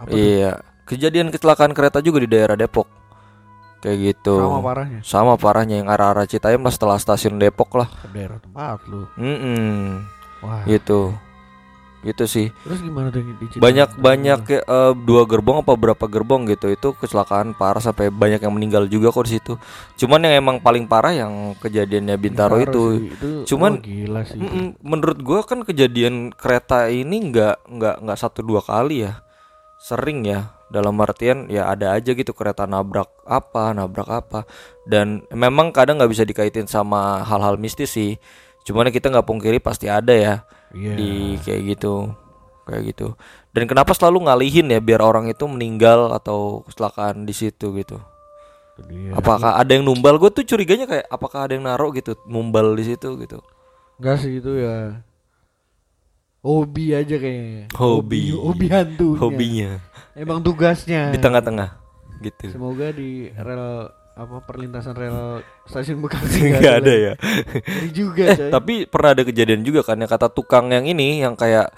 [0.00, 0.08] apa?
[0.08, 0.56] Iya,
[0.88, 2.88] kejadian kecelakaan kereta juga di daerah Depok.
[3.80, 4.36] Kayak gitu.
[4.36, 7.88] sama parahnya Sama parahnya yang arah-arah Citayam lah setelah stasiun Depok lah.
[7.88, 10.04] ke daerah tempat lu Mm-mm,
[10.40, 11.16] wah gitu.
[12.00, 12.48] Gitu sih.
[12.64, 13.60] terus gimana yang di Citarum?
[13.60, 16.68] Banyak banyak kayak, eh, dua gerbong apa berapa gerbong gitu.
[16.68, 19.60] Itu kecelakaan parah sampai banyak yang meninggal juga kok di situ.
[19.96, 22.84] Cuman yang emang paling parah yang kejadiannya Bintaro, itu.
[22.96, 24.44] sih, itu Cuman- wah, gila sih itu.
[24.44, 29.20] Mm-mm, menurut gua kan kejadian kereta ini nggak nggak nggak satu dua kali ya.
[29.76, 30.56] Sering ya.
[30.70, 34.46] Dalam artian ya ada aja gitu kereta nabrak apa, nabrak apa.
[34.82, 38.16] Dan memang kadang nggak bisa dikaitin sama hal-hal mistis sih.
[38.62, 40.34] Cuman kita nggak pungkiri pasti ada ya
[40.70, 40.94] Iya.
[40.94, 41.10] di
[41.42, 42.14] kayak gitu
[42.62, 43.18] kayak gitu
[43.50, 47.98] dan kenapa selalu ngalihin ya biar orang itu meninggal atau kecelakaan di situ gitu
[48.78, 49.10] Itu dia.
[49.18, 52.86] apakah ada yang numbal gue tuh curiganya kayak apakah ada yang naruh gitu numbal di
[52.86, 53.42] situ gitu
[53.98, 55.02] Enggak sih itu ya
[56.40, 57.68] hobi aja kayaknya.
[57.72, 58.32] Hobi.
[58.32, 59.18] hobi hantunya.
[59.18, 59.70] hobinya
[60.12, 61.08] Emang tugasnya.
[61.08, 61.76] di tengah-tengah
[62.20, 67.12] gitu Semoga di rel apa perlintasan rel stasiun Bekasi nggak ada ya
[67.56, 68.50] Ini juga eh coy.
[68.50, 71.72] tapi pernah ada kejadian juga kan yang kata tukang yang ini yang kayak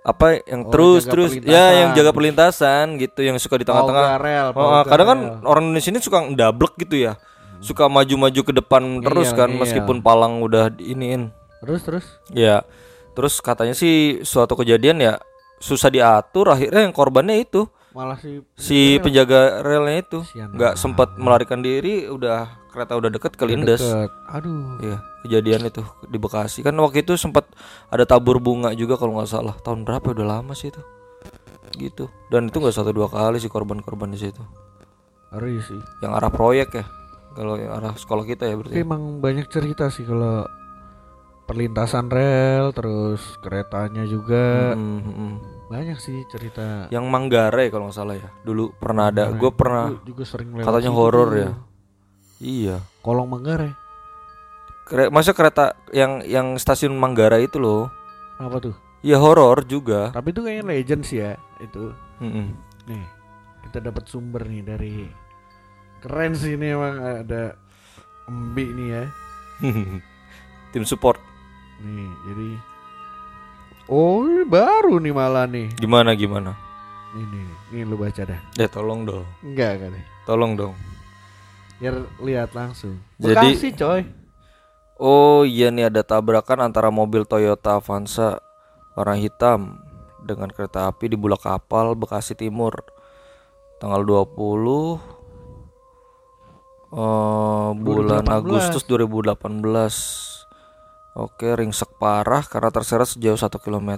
[0.00, 4.04] apa yang Oh, terus jaga terus ya yang jaga perlintasan gitu yang suka di tengah-tengah
[4.04, 5.42] Pauga rel, Oh, kadang kan rel.
[5.44, 7.12] orang Indonesia ini suka ndablek gitu ya.
[7.58, 9.60] Suka maju-maju ke depan terus Ngeyel, kan ngeyel.
[9.60, 11.34] meskipun palang udah diiniin.
[11.58, 12.62] terus terus Ya.
[13.18, 15.18] Terus katanya sih suatu kejadian ya
[15.58, 21.58] susah diatur akhirnya yang korbannya itu malah si si penjaga relnya itu nggak sempat melarikan
[21.58, 23.82] diri udah kereta udah deket kelindes.
[23.82, 24.10] deket.
[24.30, 24.78] Aduh.
[24.78, 27.50] Iya, kejadian itu di Bekasi kan waktu itu sempat
[27.90, 29.58] ada tabur bunga juga kalau nggak salah.
[29.58, 30.78] Tahun berapa udah lama sih itu.
[31.74, 32.06] Gitu.
[32.30, 34.46] Dan itu nggak satu dua kali sih korban-korban di situ.
[35.34, 35.80] Ngeri sih.
[36.06, 36.84] Yang arah proyek ya.
[37.34, 38.78] Kalau yang arah sekolah kita ya Tapi berarti.
[38.78, 40.46] emang banyak cerita sih kalau
[41.48, 45.32] perlintasan rel terus keretanya juga Hmm, hmm, hmm.
[45.72, 46.92] banyak sih cerita.
[46.92, 48.28] Yang Manggarai kalau nggak salah ya.
[48.44, 49.32] Dulu pernah ada.
[49.32, 51.50] Gue pernah juga sering katanya horor ya.
[52.38, 52.76] Iya.
[53.00, 53.72] Kolong Manggarai.
[54.84, 57.88] Kere- masa kereta yang yang stasiun Manggarai itu loh.
[58.36, 58.76] Apa tuh?
[59.00, 60.12] Ya horor juga.
[60.12, 61.92] Tapi itu kayaknya legend sih ya itu.
[62.20, 62.50] Mm-mm.
[62.88, 63.04] Nih,
[63.64, 64.94] kita dapat sumber nih dari
[66.00, 67.54] keren sih ini emang ada
[68.26, 69.04] Embi nih ya.
[70.72, 71.20] tim support.
[71.78, 72.48] Nih, jadi
[73.88, 75.72] Oh, ini baru nih malah nih.
[75.80, 76.52] Gimana gimana?
[77.16, 78.40] Nih nih, nih lu baca dah.
[78.60, 79.24] Ya tolong dong.
[79.40, 79.96] Enggak kan?
[80.28, 80.74] Tolong dong.
[81.80, 83.00] Biar lihat langsung.
[83.16, 84.04] Jadi- Bekasi, coy.
[85.00, 88.42] Oh iya nih ada tabrakan antara mobil Toyota Avanza
[88.98, 89.78] warna hitam
[90.26, 92.74] dengan kereta api di Bulak Kapal Bekasi Timur
[93.78, 94.98] tanggal 20
[96.92, 98.36] eh, bulan 2018.
[98.36, 100.27] Agustus 2018.
[101.18, 103.90] Oke, ringsek parah karena terseret sejauh 1 km.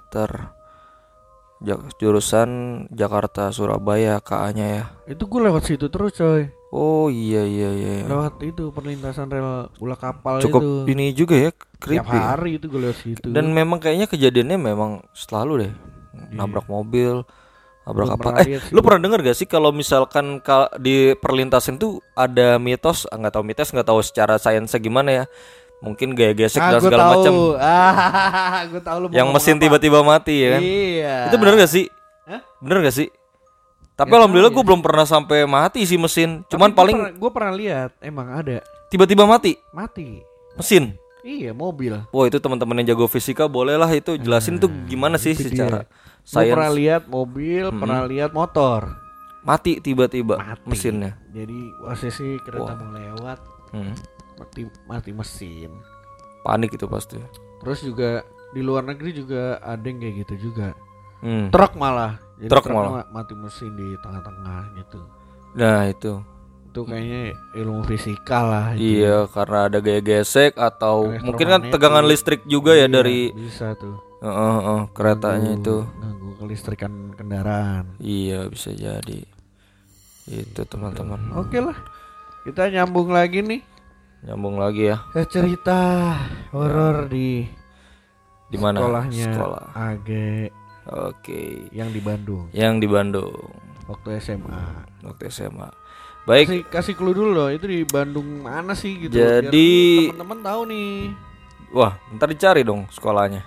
[2.00, 2.48] Jurusan
[2.88, 4.85] Jakarta Surabaya KA-nya ya.
[5.04, 6.48] Itu gue lewat situ terus, coy.
[6.72, 7.92] Oh iya iya iya.
[8.00, 8.06] iya.
[8.09, 10.72] Lewat itu perlintasan rel bola kapal Cukup itu.
[10.88, 12.16] ini juga ya Tiap creepy.
[12.16, 13.28] hari itu gue lewat situ.
[13.28, 15.72] Dan memang kayaknya kejadiannya memang selalu deh
[16.30, 17.26] nabrak mobil,
[17.85, 18.30] nabrak Belum apa?
[18.46, 23.04] Eh, sih lu pernah dengar gak sih kalau misalkan ka- di perlintasan tuh ada mitos,
[23.04, 25.24] nggak tahu mitos, nggak tahu secara sainsnya gimana ya?
[25.81, 27.33] Mungkin gaya gesek ah, dan segala macam.
[27.57, 30.61] Ah, gue tahu lu Yang mesin tiba-tiba mati ya kan?
[30.61, 31.16] Iya.
[31.27, 31.87] Itu bener gak sih?
[32.25, 32.40] Hah?
[32.61, 33.09] Bener gak sih?
[33.90, 34.69] Tapi Nggak alhamdulillah tahu gue ya.
[34.69, 36.40] belum pernah sampai mati sih mesin.
[36.43, 40.21] Tapi Cuman gua paling pernah- gue pernah lihat emang ada tiba-tiba mati mati.
[40.55, 40.97] mesin.
[41.21, 42.01] Iya, mobil.
[42.07, 45.85] Wah itu teman-teman yang jago fisika bolehlah itu jelasin tuh gimana sih secara
[46.23, 48.88] Gue pernah lihat mobil, pernah lihat motor.
[49.40, 51.16] mati tiba-tiba mesinnya.
[51.31, 52.77] Jadi posisi kereta Wah.
[52.79, 53.38] mau lewat,
[53.71, 53.97] Hmm.
[54.40, 55.70] Mati mati mesin.
[56.40, 57.20] Panik itu pasti.
[57.61, 60.72] Terus juga di luar negeri juga ada yang kayak gitu juga.
[61.20, 61.53] Hmm.
[61.53, 62.16] Truk malah.
[62.35, 63.05] Jadi Truk malah.
[63.05, 65.00] ma- mati mesin di tengah-tengah gitu.
[65.53, 66.24] Nah itu.
[66.64, 68.66] Itu kayaknya ilmu fisika lah.
[68.72, 69.03] itu.
[69.03, 73.76] Iya karena ada gaya gesek atau mungkin kan tegangan listrik juga ya Iya, dari bisa
[73.76, 74.00] tuh.
[74.20, 75.76] Heeh, heeh, keretanya Ganggu- itu.
[75.98, 77.85] ganggu kelistrikan kendaraan.
[77.98, 79.20] Iya bisa jadi.
[80.24, 81.35] Itu teman-teman.
[81.37, 81.76] Oke lah.
[82.40, 83.61] Kita nyambung lagi nih
[84.20, 85.00] Nyambung lagi ya.
[85.11, 86.12] ke cerita
[86.52, 87.48] horor di
[88.46, 88.83] Di mana?
[88.83, 89.64] sekolahnya Sekolah.
[89.72, 90.09] AG
[90.90, 91.70] Oke.
[91.70, 93.33] yang di Bandung Yang di Bandung
[93.87, 94.61] waktu SMA.
[95.02, 95.68] waktu SMA.
[96.22, 96.46] Baik.
[96.46, 99.16] Kasih kasih clue dulu loh, itu di Bandung mana sih gitu.
[99.16, 100.92] Jadi- teman-teman tahu nih.
[101.72, 103.40] Wah, ntar dicari dong sekolahnya.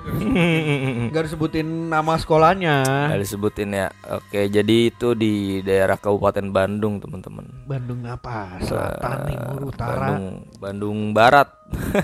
[1.10, 3.08] Enggak disebutin nama sekolahnya.
[3.12, 3.88] Nggak disebutin ya.
[4.16, 7.46] Oke, jadi itu di daerah Kabupaten Bandung, teman-teman.
[7.68, 8.58] Bandung apa?
[8.64, 10.24] Selatan, Timur, Utara, Bandung,
[10.56, 11.48] Bandung Barat.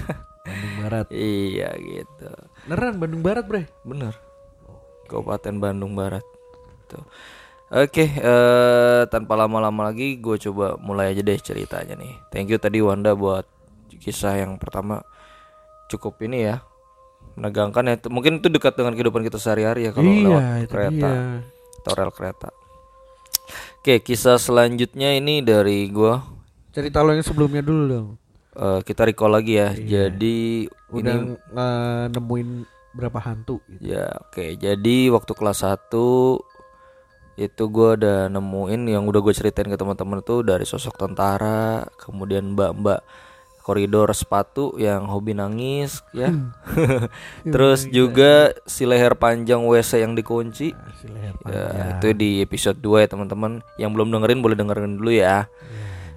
[0.46, 1.06] Bandung Barat.
[1.10, 2.30] iya gitu.
[2.68, 3.62] Beneran Bandung Barat, Bre?
[3.82, 4.14] Bener.
[5.08, 6.24] Kabupaten Bandung Barat.
[6.86, 7.02] Tuh.
[7.66, 12.14] Oke, eh, tanpa lama-lama lagi gue coba mulai aja deh ceritanya nih.
[12.30, 13.42] Thank you tadi Wanda buat
[13.98, 15.02] kisah yang pertama
[15.90, 16.62] cukup ini ya
[17.36, 17.94] menegangkan ya.
[18.08, 21.40] Mungkin itu dekat dengan kehidupan kita sehari-hari ya kalau lewat Iya, itu kereta dia.
[21.78, 22.48] atau rel kereta.
[23.78, 26.24] Oke, kisah selanjutnya ini dari gua.
[26.74, 28.08] Cerita lo yang sebelumnya dulu dong.
[28.52, 29.70] Eh, kita recall lagi ya.
[29.70, 30.74] Jadi Iya.
[30.90, 32.48] Udah ini eh, nemuin
[32.92, 33.92] berapa hantu gitu.
[33.92, 34.56] Ya, oke.
[34.56, 36.40] Jadi waktu kelas 1
[37.36, 42.56] itu gua udah nemuin yang udah gue ceritain ke teman-teman tuh dari sosok tentara, kemudian
[42.56, 43.04] mbak-mbak
[43.66, 46.30] koridor sepatu yang hobi nangis ya.
[47.54, 50.70] Terus juga si leher panjang WC yang dikunci.
[51.02, 53.66] Si leher Ya, itu di episode 2 ya teman-teman.
[53.74, 55.50] Yang belum dengerin boleh dengerin dulu ya.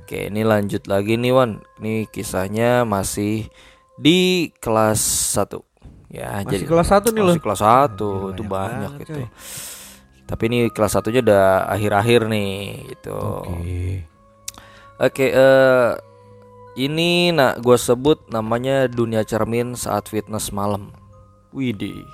[0.06, 1.58] Oke, ini lanjut lagi nih Wan.
[1.82, 3.50] Ini kisahnya masih
[3.98, 5.02] di kelas
[5.34, 5.66] 1.
[6.10, 7.44] Ya, Masih kelas satu nih masih loh.
[7.46, 9.14] kelas 1 Gila, itu banyak banyak banget, itu.
[9.14, 9.28] coy.
[10.30, 12.54] Tapi ini kelas satunya udah akhir-akhir nih
[12.94, 13.18] gitu.
[13.18, 14.06] Oke.
[15.00, 15.90] Oke, eh
[16.80, 20.96] ini nak gue sebut namanya dunia cermin saat fitness malam.
[21.52, 22.08] Widih.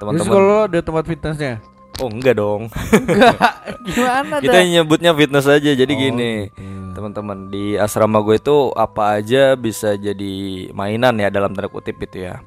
[0.00, 0.32] Teman-teman.
[0.32, 1.60] kalau ada tempat fitnessnya?
[2.00, 2.72] Oh, enggak dong.
[2.90, 3.38] Enggak.
[3.94, 5.70] Gimana Kita nyebutnya fitness aja.
[5.70, 6.32] Jadi Oh, gini.
[6.48, 6.72] gitu.
[6.94, 10.34] Teman-teman, di asrama gue itu apa aja bisa jadi
[10.70, 12.42] mainan ya dalam tanda kutip itu ya.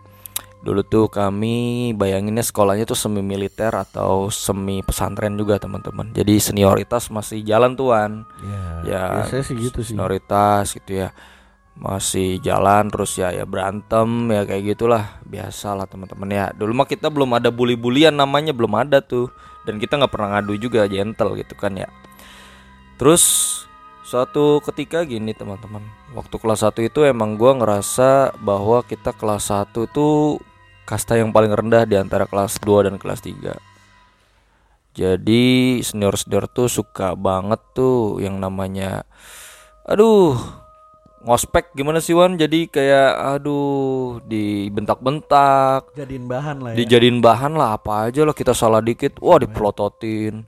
[0.67, 6.11] Dulu tuh kami bayanginnya sekolahnya tuh semi militer atau semi pesantren juga teman-teman.
[6.11, 8.27] Jadi senioritas masih jalan tuan.
[8.43, 9.95] Ya, Ya, biasanya sih gitu sih.
[9.95, 11.15] Senioritas gitu ya.
[11.79, 15.23] Masih jalan terus ya ya berantem ya kayak gitulah.
[15.23, 16.51] Biasalah teman-teman ya.
[16.51, 19.31] Dulu mah kita belum ada bully-bulian namanya belum ada tuh.
[19.63, 21.87] Dan kita nggak pernah ngadu juga gentle gitu kan ya.
[22.99, 23.23] Terus
[24.03, 25.83] suatu ketika gini teman-teman
[26.15, 30.39] Waktu kelas 1 itu emang gua ngerasa bahwa kita kelas 1 itu
[30.87, 37.11] Kasta yang paling rendah di antara kelas 2 dan kelas 3 Jadi senior-senior tuh suka
[37.19, 39.03] banget tuh yang namanya
[39.83, 40.39] Aduh
[41.27, 42.39] Ngospek gimana sih Wan?
[42.39, 45.91] Jadi kayak aduh Dibentak-bentak.
[45.97, 46.77] Jadiin bahan lah ya.
[46.79, 49.19] dijadiin bahan lah apa aja lah kita salah dikit.
[49.19, 50.47] Wah dipelototin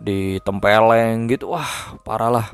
[0.00, 1.52] ditempeleng gitu.
[1.52, 2.46] Wah parah lah.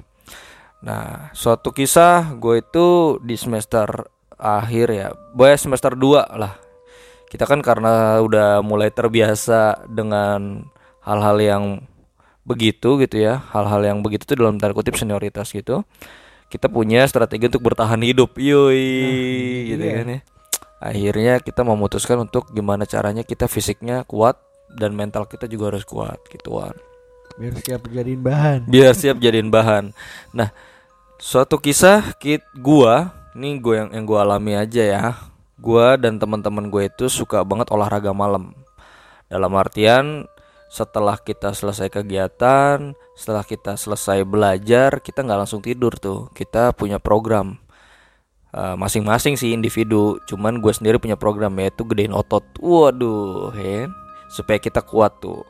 [0.82, 3.86] Nah suatu kisah gue itu di semester
[4.34, 5.08] akhir ya.
[5.36, 6.63] Boy semester 2 lah
[7.34, 10.70] kita kan karena udah mulai terbiasa dengan
[11.02, 11.64] hal-hal yang
[12.46, 15.82] begitu gitu ya hal-hal yang begitu tuh dalam tanda kutip senioritas gitu
[16.46, 19.94] kita punya strategi untuk bertahan hidup yoi gitu iya.
[19.98, 20.20] kan ya
[20.78, 24.38] akhirnya kita memutuskan untuk gimana caranya kita fisiknya kuat
[24.70, 26.78] dan mental kita juga harus kuat gituan
[27.34, 28.60] Biar siap jadiin bahan.
[28.70, 29.90] biar siap jadiin bahan
[30.30, 30.54] nah
[31.18, 35.33] suatu kisah kit gua ini gue yang yang gua alami aja ya
[35.64, 38.52] gua dan teman-teman gue itu suka banget olahraga malam.
[39.32, 40.28] Dalam artian
[40.68, 46.28] setelah kita selesai kegiatan setelah kita selesai belajar kita nggak langsung tidur tuh.
[46.36, 47.56] Kita punya program.
[48.52, 50.20] Eh, masing-masing sih individu.
[50.28, 52.44] Cuman gue sendiri punya program yaitu gedein otot.
[52.60, 53.88] Waduh hen.
[54.28, 55.42] Supaya kita kuat tuh.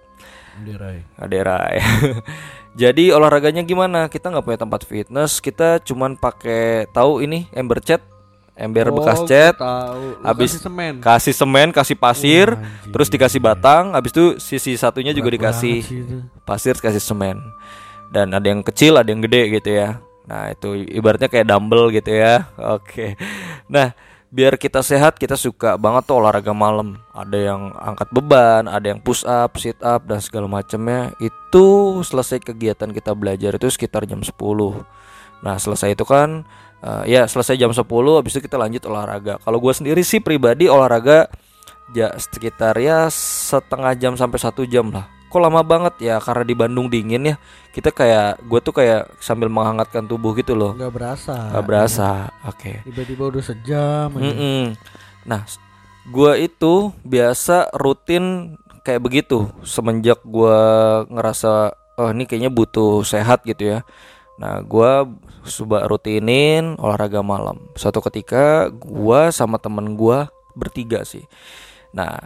[0.63, 1.03] Dirai.
[1.19, 1.83] Aderai.
[2.81, 4.11] Jadi olahraganya gimana?
[4.11, 8.03] Kita nggak punya tempat fitness, kita cuman pakai tahu ini ember cat,
[8.55, 10.05] ember bekas Oh, cat, tahu.
[10.15, 10.93] Lu habis kasih semen.
[10.99, 12.91] kasih semen, kasih pasir, anjing.
[12.91, 16.17] terus dikasih batang, habis itu sisi satunya juga Berat dikasih banget sih itu.
[16.43, 17.37] pasir, kasih semen.
[18.09, 19.99] Dan ada yang kecil, ada yang gede gitu ya.
[20.25, 22.47] Nah, itu ibaratnya kayak dumbbell gitu ya.
[22.77, 23.19] Oke.
[23.67, 23.91] Nah,
[24.31, 26.97] biar kita sehat, kita suka banget tuh olahraga malam.
[27.11, 31.11] Ada yang angkat beban, ada yang push up, sit up dan segala macamnya.
[31.19, 34.31] Itu selesai kegiatan kita belajar itu sekitar jam 10.
[35.43, 36.47] Nah, selesai itu kan
[36.85, 37.81] eh, ya selesai jam 10
[38.15, 39.41] habis itu kita lanjut olahraga.
[39.41, 41.27] Kalau gue sendiri sih pribadi olahraga
[41.91, 46.55] ya sekitar ya setengah jam sampai satu jam lah kok lama banget ya karena di
[46.55, 47.37] Bandung dingin ya
[47.71, 51.35] kita kayak gue tuh kayak sambil menghangatkan tubuh gitu loh Nggak berasa.
[51.51, 52.09] nggak berasa
[52.47, 54.23] oke Tiba-tiba udah sejam aja.
[54.23, 54.63] Mm-mm.
[55.27, 55.43] nah
[56.07, 60.59] gue itu biasa rutin kayak begitu semenjak gue
[61.11, 63.79] ngerasa oh ini kayaknya butuh sehat gitu ya
[64.35, 64.93] nah gue
[65.45, 67.71] coba rutinin olahraga malam.
[67.79, 70.27] Suatu ketika gue sama temen gue
[70.59, 71.23] bertiga sih.
[71.95, 72.19] Nah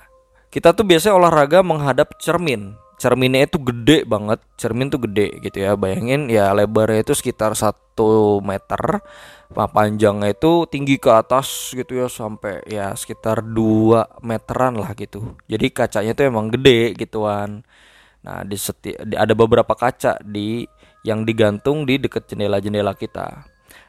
[0.48, 2.76] kita tuh biasanya olahraga menghadap cermin.
[2.98, 4.42] Cerminnya itu gede banget.
[4.58, 5.78] Cermin tuh gede gitu ya.
[5.78, 9.04] Bayangin ya lebarnya itu sekitar satu meter.
[9.48, 15.38] Nah, panjangnya itu tinggi ke atas gitu ya sampai ya sekitar 2 meteran lah gitu.
[15.48, 17.64] Jadi kacanya tuh emang gede gituan.
[18.26, 20.66] Nah, di seti- di- ada beberapa kaca di
[21.06, 23.46] yang digantung di deket jendela-jendela kita.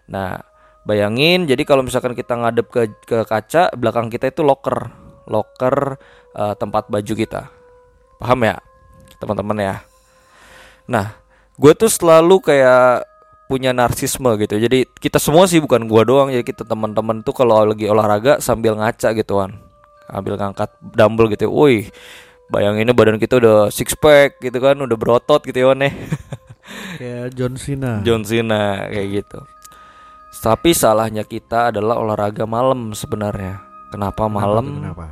[0.10, 0.38] Nah,
[0.86, 4.90] bayangin jadi kalau misalkan kita ngadep ke ke kaca, belakang kita itu locker.
[5.30, 5.98] Locker
[6.38, 7.50] eh, tempat baju kita.
[8.18, 8.58] Paham ya?
[9.22, 9.76] Teman-teman ya.
[10.90, 11.14] Nah,
[11.60, 13.10] gue tuh selalu kayak
[13.50, 14.62] punya narsisme gitu.
[14.62, 16.30] Jadi kita semua sih bukan gua doang.
[16.30, 19.58] Jadi kita teman-teman tuh kalau lagi olahraga sambil ngaca gituan.
[20.06, 21.50] Ambil ngangkat dumbbell gitu.
[21.50, 21.90] Woi,
[22.54, 25.90] bayanginnya badan kita udah six pack gitu kan, udah berotot gitu ya ya.
[27.00, 28.04] Kayak John Cena.
[28.04, 29.40] John Cena kayak gitu.
[30.44, 33.64] Tapi salahnya kita adalah olahraga malam sebenarnya.
[33.90, 34.66] Kenapa Kenapa malam?
[34.68, 35.06] tuh, Kenapa?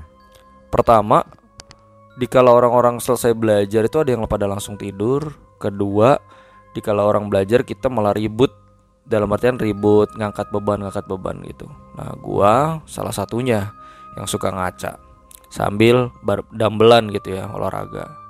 [0.68, 1.18] Pertama,
[2.20, 5.32] dikala orang-orang selesai belajar itu ada yang pada langsung tidur.
[5.58, 6.20] Kedua,
[6.76, 8.52] dikala orang belajar kita malah ribut
[9.08, 11.66] dalam artian ribut ngangkat beban ngangkat beban gitu.
[11.96, 13.72] Nah, gua salah satunya
[14.20, 15.00] yang suka ngaca
[15.48, 16.12] sambil
[16.52, 18.27] dambelan gitu ya olahraga.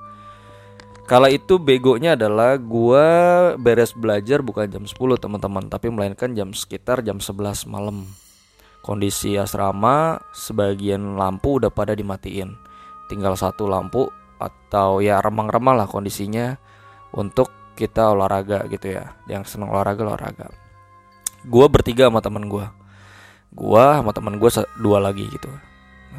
[1.08, 3.08] Kala itu begonya adalah gua
[3.56, 8.04] beres belajar bukan jam 10 teman-teman, tapi melainkan jam sekitar jam 11 malam.
[8.84, 12.60] Kondisi asrama sebagian lampu udah pada dimatiin.
[13.08, 16.60] Tinggal satu lampu atau ya remang-remang lah kondisinya
[17.16, 19.16] untuk kita olahraga gitu ya.
[19.32, 20.52] Yang senang olahraga olahraga.
[21.48, 22.76] Gua bertiga sama teman gua.
[23.56, 25.48] Gua sama teman gua dua lagi gitu.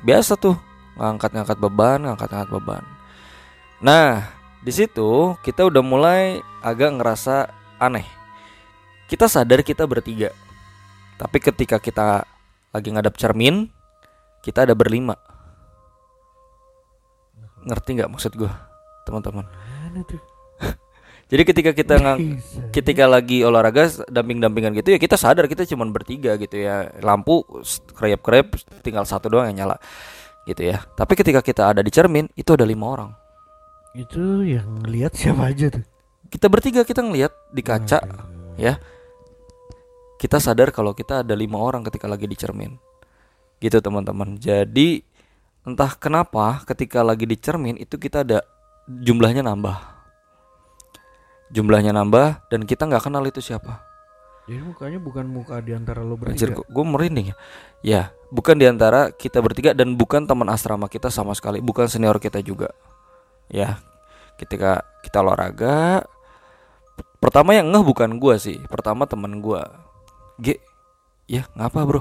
[0.01, 0.57] Biasa tuh
[0.97, 2.85] ngangkat-ngangkat beban, ngangkat-ngangkat beban.
[3.85, 4.38] Nah,
[4.69, 7.49] di situ kita udah mulai agak ngerasa
[7.81, 8.05] aneh.
[9.09, 10.29] Kita sadar kita bertiga.
[11.17, 12.29] Tapi ketika kita
[12.69, 13.73] lagi ngadap cermin,
[14.45, 15.17] kita ada berlima.
[17.65, 18.53] Ngerti nggak maksud gue,
[19.09, 19.49] teman-teman?
[21.33, 22.37] Jadi ketika kita ngang,
[22.69, 27.41] ketika lagi olahraga damping-dampingan gitu ya kita sadar kita cuma bertiga gitu ya lampu
[27.97, 28.53] kerep-kerep
[28.85, 29.77] tinggal satu doang yang nyala
[30.49, 33.28] gitu ya tapi ketika kita ada di cermin itu ada lima orang
[33.99, 35.85] Itu yang lihat siapa aja tuh?
[36.29, 38.55] kita bertiga kita ngelihat di kaca Aduh.
[38.61, 38.77] ya.
[40.19, 42.75] Kita sadar kalau kita ada lima orang ketika lagi di cermin.
[43.63, 44.37] Gitu teman-teman.
[44.39, 45.03] Jadi
[45.67, 48.43] entah kenapa ketika lagi di cermin itu kita ada
[48.87, 49.79] jumlahnya nambah.
[51.55, 53.81] Jumlahnya nambah dan kita nggak kenal itu siapa.
[54.49, 56.65] Jadi mukanya bukan muka di antara lo Anjir bertiga.
[56.67, 57.37] gue merinding ya.
[57.85, 58.03] Ya
[58.35, 61.63] bukan di antara kita bertiga dan bukan teman asrama kita sama sekali.
[61.63, 62.75] Bukan senior kita juga.
[63.49, 63.81] Ya
[64.39, 66.07] ketika kita olahraga
[67.19, 69.63] Pertama yang ngeh bukan gue sih Pertama teman gue
[70.39, 70.63] G
[71.29, 72.01] Ya ngapa bro?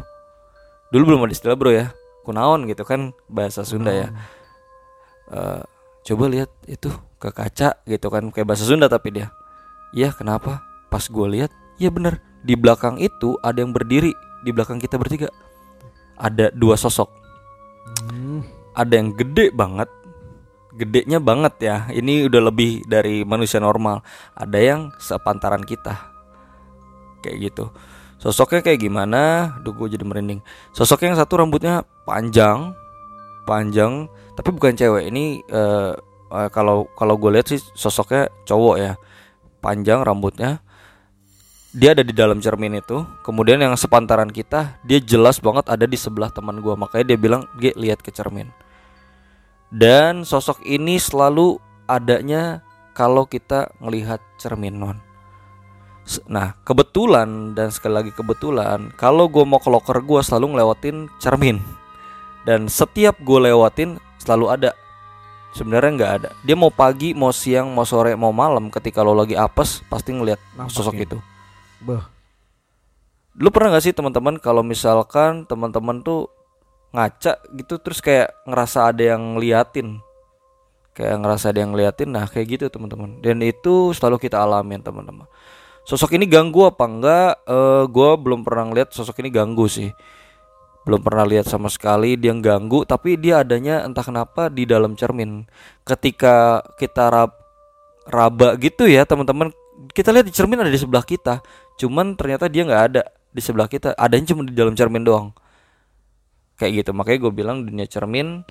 [0.88, 1.92] Dulu belum ada istilah bro ya.
[2.24, 4.08] Kunaon gitu kan bahasa Sunda ya.
[5.28, 5.62] Eh,
[6.08, 6.88] coba lihat itu
[7.20, 9.28] ke kaca gitu kan kayak bahasa Sunda tapi dia.
[9.92, 10.64] Iya kenapa?
[10.88, 12.24] Pas gue lihat iya bener.
[12.48, 14.16] Di belakang itu ada yang berdiri
[14.48, 15.28] di belakang kita bertiga.
[16.16, 17.20] Ada dua sosok.
[17.88, 18.44] Hmm.
[18.76, 19.88] ada yang gede banget
[20.76, 21.78] gedenya banget ya.
[21.90, 24.04] Ini udah lebih dari manusia normal.
[24.36, 25.96] Ada yang sepantaran kita.
[27.24, 27.66] Kayak gitu.
[28.18, 29.54] Sosoknya kayak gimana?
[29.62, 30.42] Duh gue jadi merinding.
[30.74, 32.74] Sosoknya yang satu rambutnya panjang
[33.48, 35.08] panjang tapi bukan cewek.
[35.08, 35.92] Ini eh,
[36.34, 38.94] eh, kalau kalau gue lihat sih sosoknya cowok ya.
[39.64, 40.60] Panjang rambutnya.
[41.78, 43.06] Dia ada di dalam cermin itu.
[43.22, 46.74] Kemudian yang sepantaran kita dia jelas banget ada di sebelah teman gua.
[46.74, 48.67] Makanya dia bilang G lihat ke cermin
[49.74, 52.64] dan sosok ini selalu adanya
[52.96, 54.98] kalau kita melihat cermin non
[56.24, 61.60] nah kebetulan dan sekali lagi kebetulan kalau gua mau ke loker gua selalu ngelewatin cermin.
[62.48, 64.72] Dan setiap gue lewatin selalu ada.
[65.52, 66.30] Sebenarnya nggak ada.
[66.48, 70.40] Dia mau pagi mau siang mau sore mau malam ketika lo lagi apes pasti ngelihat
[70.72, 71.04] sosok ya?
[71.04, 71.20] itu.
[71.84, 72.08] Bah,
[73.38, 76.26] Lu pernah gak sih teman-teman kalau misalkan teman-teman tuh
[76.96, 80.00] ngaca gitu terus kayak ngerasa ada yang ngeliatin.
[80.96, 83.20] Kayak ngerasa ada yang ngeliatin nah kayak gitu teman-teman.
[83.22, 85.28] Dan itu selalu kita alamin teman-teman.
[85.88, 87.32] Sosok ini ganggu apa enggak?
[87.48, 89.92] Eh gue belum pernah ngeliat sosok ini ganggu sih.
[90.88, 95.46] Belum pernah lihat sama sekali dia ganggu tapi dia adanya entah kenapa di dalam cermin.
[95.84, 97.32] Ketika kita rab
[98.08, 99.52] raba gitu ya teman-teman
[99.92, 101.44] kita lihat di cermin ada di sebelah kita.
[101.78, 103.94] Cuman ternyata dia nggak ada di sebelah kita.
[103.94, 105.30] Adanya cuma di dalam cermin doang
[106.58, 108.42] kayak gitu makanya gue bilang dunia cermin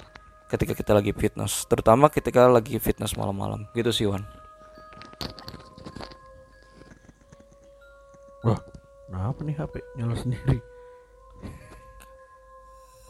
[0.46, 4.22] ketika kita lagi fitness terutama ketika lagi fitness malam-malam gitu sih Wan
[8.46, 8.62] wah,
[9.10, 10.58] kenapa nih HP nyala sendiri?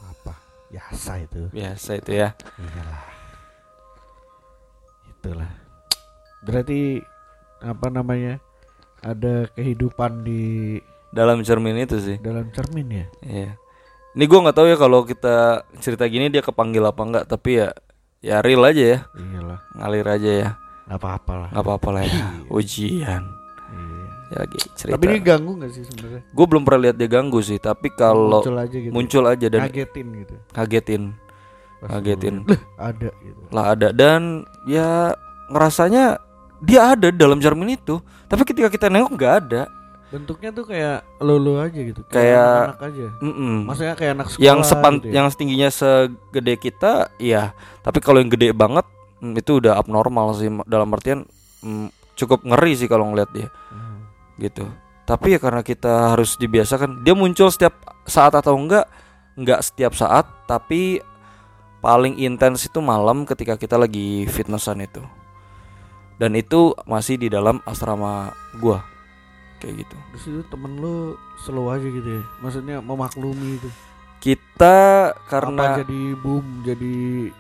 [0.01, 0.33] Apa?
[0.73, 1.41] Biasa itu.
[1.53, 3.05] biasa itu ya Iyalah.
[5.13, 5.53] Itulah.
[6.41, 7.05] Berarti
[7.61, 8.41] apa namanya?
[9.05, 10.81] Ada kehidupan di
[11.13, 13.07] dalam cermin itu sih dalam cermin ya?
[13.23, 13.51] Iya.
[14.17, 15.37] Ini gue nggak tahu ya kalau kita
[15.77, 17.69] cerita gini dia kepanggil apa enggak, tapi ya
[18.19, 19.61] ya real aja ya, Iyalah.
[19.77, 20.49] ngalir aja ya,
[20.89, 21.49] Nggak apa-apa lah.
[21.53, 22.17] nggak apa-apa lah ya.
[22.49, 23.23] Ujian,
[23.69, 24.07] Iya.
[24.27, 24.97] ya lagi cerita.
[24.97, 26.21] Tapi ini ganggu nggak sih sebenarnya?
[26.27, 28.91] gue belum pernah lihat dia ganggu sih, tapi kalau muncul aja gitu.
[28.91, 30.35] muncul aja dan Ngagetin gitu.
[30.51, 31.03] kagetin,
[31.85, 32.01] "Lah,
[32.81, 33.41] ada gitu.
[33.53, 34.21] lah ada dan
[34.65, 35.13] ya
[35.47, 36.05] ngerasanya
[36.59, 39.63] dia ada dalam cermin itu, tapi ketika kita nengok nggak ada.
[40.07, 42.01] Bentuknya tuh kayak lulu aja gitu.
[42.07, 43.07] Kayak- anak aja.
[43.19, 43.67] Mm-mm.
[43.67, 45.13] Maksudnya kayak anak sekolah yang sepan gitu ya?
[45.13, 47.43] yang setingginya segede kita iya
[47.81, 48.87] tapi kalau yang gede banget
[49.19, 51.27] mm, itu udah abnormal sih dalam artian
[51.61, 54.07] mm, cukup ngeri sih kalau ngeliat dia Hmm.
[54.39, 54.65] gitu
[55.05, 58.87] tapi ya karena kita harus dibiasakan dia muncul setiap saat atau enggak
[59.35, 61.03] enggak setiap saat tapi
[61.79, 65.03] paling intens itu malam ketika kita lagi fitnessan itu
[66.17, 68.81] dan itu masih di dalam asrama gua
[69.59, 72.25] kayak gitu Terus itu temen lu slow aja gitu ya.
[72.41, 73.69] Maksudnya memaklumi itu.
[74.17, 76.95] kita Apa karena jadi boom, jadi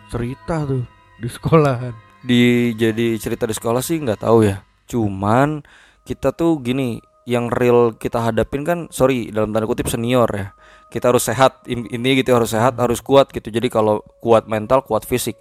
[0.07, 0.85] cerita tuh
[1.17, 1.95] di sekolahan.
[2.21, 2.43] di
[2.75, 5.63] jadi cerita di sekolah sih nggak tahu ya cuman
[6.03, 10.49] kita tuh gini yang real kita hadapin kan sorry dalam tanda kutip senior ya
[10.87, 14.83] kita harus sehat in- ini gitu harus sehat harus kuat gitu jadi kalau kuat mental
[14.83, 15.35] kuat fisik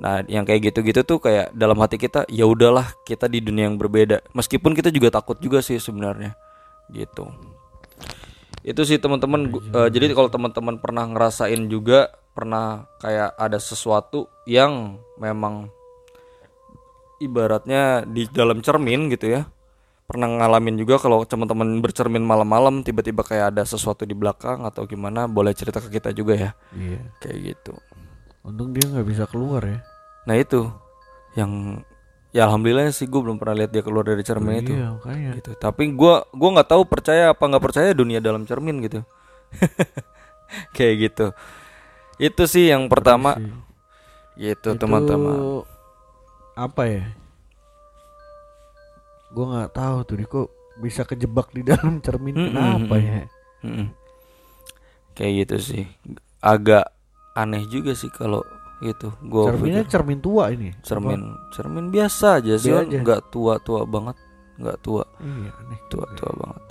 [0.00, 3.76] nah yang kayak gitu-gitu tuh kayak dalam hati kita ya udahlah kita di dunia yang
[3.76, 4.24] berbeda.
[4.32, 6.34] Meskipun kita juga takut juga sih sebenarnya
[6.92, 7.28] gitu.
[8.62, 14.96] Itu sih teman-teman eh, jadi kalau teman-teman pernah ngerasain juga pernah kayak ada sesuatu yang
[15.20, 15.68] memang
[17.18, 19.42] ibaratnya di dalam cermin gitu ya.
[20.06, 25.24] Pernah ngalamin juga kalau teman-teman bercermin malam-malam tiba-tiba kayak ada sesuatu di belakang atau gimana
[25.30, 26.50] boleh cerita ke kita juga ya.
[26.74, 27.00] Iya.
[27.22, 27.72] kayak gitu
[28.42, 29.78] Untung dia nggak bisa keluar ya.
[30.22, 30.66] nah itu
[31.34, 31.82] yang
[32.30, 35.30] ya alhamdulillah sih gue belum pernah lihat dia keluar dari cermin itu Iya, makanya.
[35.36, 39.02] gitu tapi gua gua nggak tahu percaya apa nggak percaya dunia dalam cermin gitu
[40.76, 41.26] kayak gitu
[42.18, 43.50] itu sih yang pertama Sih.
[44.52, 45.66] gitu Itu teman-teman
[46.52, 47.04] Apa ya?
[49.32, 53.24] Gua nggak tahu tuh dia kok bisa kejebak di dalam cermin Mm-mm, kenapa ya?
[53.60, 53.88] Mm-mm.
[55.12, 55.84] kayak gitu sih
[56.38, 56.88] agak
[57.34, 58.44] aneh juga sih kalau
[58.78, 59.92] gitu gua Cerminnya pikir.
[59.92, 60.74] cermin tua ini.
[60.80, 64.18] cermin cermin biasa aja sih nggak tua tua banget
[64.54, 65.22] nggak tua Apa?
[65.22, 65.78] Iya, aneh.
[65.86, 66.62] tua tua banget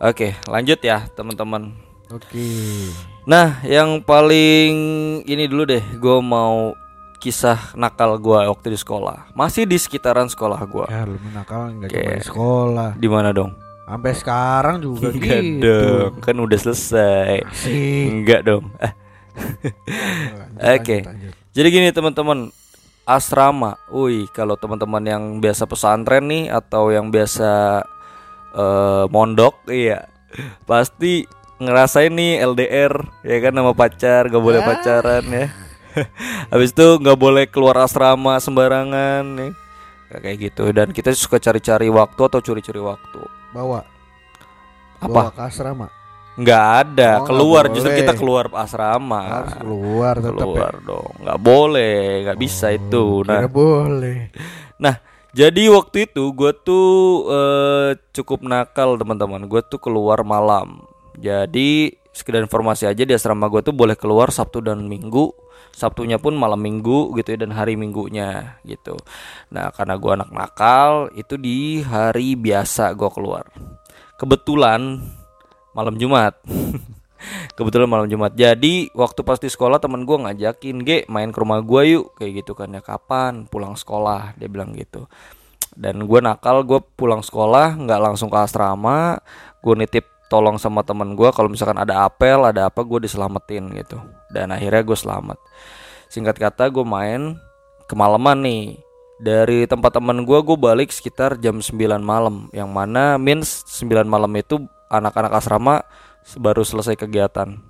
[0.00, 1.72] oke lanjut ya teman-teman
[2.04, 2.92] Oke.
[3.24, 4.76] Nah, yang paling
[5.24, 6.76] ini dulu deh, gue mau
[7.16, 9.32] kisah nakal gue waktu di sekolah.
[9.32, 10.84] Masih di sekitaran sekolah gue.
[10.84, 12.90] Ya lu nakal nggak cuma di sekolah.
[12.94, 13.56] Di mana dong?
[13.88, 15.64] Sampai sekarang juga Enggak gitu.
[15.64, 17.40] dong, kan udah selesai.
[17.42, 18.04] Asik.
[18.12, 18.68] Enggak dong.
[18.76, 18.92] Lanjut,
[20.78, 20.98] Oke.
[21.02, 21.32] lanjut.
[21.54, 22.50] Jadi gini teman-teman,
[23.06, 23.78] asrama.
[23.92, 27.82] Wih, kalau teman-teman yang biasa pesantren nih atau yang biasa
[28.56, 30.10] eh, mondok, iya.
[30.66, 31.22] Pasti
[31.62, 35.46] ngerasain nih LDR ya kan sama pacar, gak boleh pacaran ya.
[36.52, 39.52] Habis itu nggak boleh keluar asrama sembarangan nih.
[40.14, 43.20] Kayak gitu dan kita suka cari-cari waktu atau curi-curi waktu.
[43.54, 43.82] Bawa.
[45.02, 45.10] Apa?
[45.10, 45.86] Bawa ke asrama.
[46.34, 47.70] Nggak ada, Oh, keluar.
[47.70, 49.46] Justru kita keluar asrama.
[49.46, 50.42] Harus keluar tetap ya.
[50.42, 51.10] keluar dong.
[51.22, 51.98] Nggak boleh.
[52.26, 53.22] Nggak bisa itu.
[53.22, 53.46] Nah.
[53.46, 54.34] boleh.
[54.74, 54.98] nah
[55.30, 56.86] jadi waktu itu gue tuh
[57.30, 59.46] eh, cukup nakal teman-teman.
[59.46, 60.82] Gue tuh keluar malam.
[61.14, 65.30] Jadi sekedar informasi aja di asrama gue tuh boleh keluar sabtu dan minggu.
[65.74, 68.94] Sabtunya pun malam minggu gitu ya dan hari minggunya gitu.
[69.50, 73.50] Nah karena gue anak nakal itu di hari biasa gue keluar.
[74.14, 75.02] Kebetulan
[75.74, 76.38] malam jumat
[77.56, 78.32] kebetulan malam Jumat.
[78.36, 82.44] Jadi waktu pas di sekolah teman gue ngajakin, "Ge, main ke rumah gue yuk." Kayak
[82.44, 85.06] gitu kan ya, "Kapan pulang sekolah?" Dia bilang gitu.
[85.74, 89.18] Dan gue nakal, gue pulang sekolah nggak langsung ke asrama,
[89.58, 93.98] gue nitip tolong sama teman gue kalau misalkan ada apel, ada apa gue diselamatin gitu.
[94.30, 95.38] Dan akhirnya gue selamat.
[96.10, 97.38] Singkat kata gue main
[97.90, 98.64] kemalaman nih.
[99.14, 102.50] Dari tempat teman gue, gue balik sekitar jam 9 malam.
[102.50, 105.84] Yang mana means 9 malam itu anak-anak asrama
[106.40, 107.60] baru selesai kegiatan.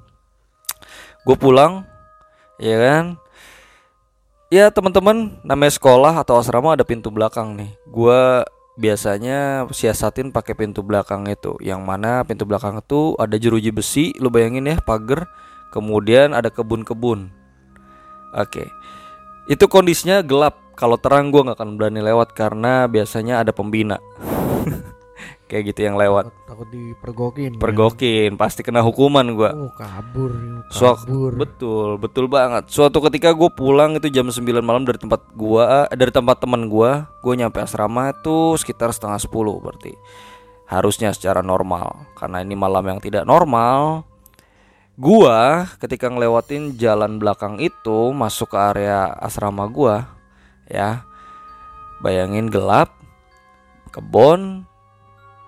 [1.25, 1.89] Gue pulang,
[2.61, 3.05] ya kan?
[4.53, 7.75] Ya teman-teman, namanya sekolah atau asrama ada pintu belakang nih.
[7.91, 8.45] Gue
[8.75, 14.31] biasanya siasatin pakai pintu belakang itu, yang mana pintu belakang itu ada jeruji besi, lu
[14.31, 15.27] bayangin ya, pagar,
[15.75, 17.31] kemudian ada kebun-kebun.
[18.35, 18.67] Oke,
[19.47, 20.59] itu kondisinya gelap.
[20.75, 24.03] Kalau terang gue nggak akan berani lewat karena biasanya ada pembina,
[25.45, 26.33] kayak gitu yang lewat.
[26.33, 27.51] Takut, takut dipergokin.
[27.57, 27.61] ya.
[27.61, 29.51] Pergokin, pasti kena hukuman gue.
[29.53, 30.33] Oh, kabur.
[30.73, 31.33] Kabur.
[31.37, 32.69] betul, betul banget.
[32.73, 36.67] Suatu ketika gue pulang itu jam 9 malam dari tempat gua, eh, dari tempat teman
[36.69, 39.93] gua, gue nyampe asrama itu sekitar setengah 10 berarti.
[40.65, 44.09] Harusnya secara normal, karena ini malam yang tidak normal.
[44.97, 50.09] Gua ketika ngelewatin jalan belakang itu masuk ke area asrama gua,
[50.71, 51.05] ya.
[52.01, 52.93] Bayangin gelap,
[53.93, 54.69] kebon,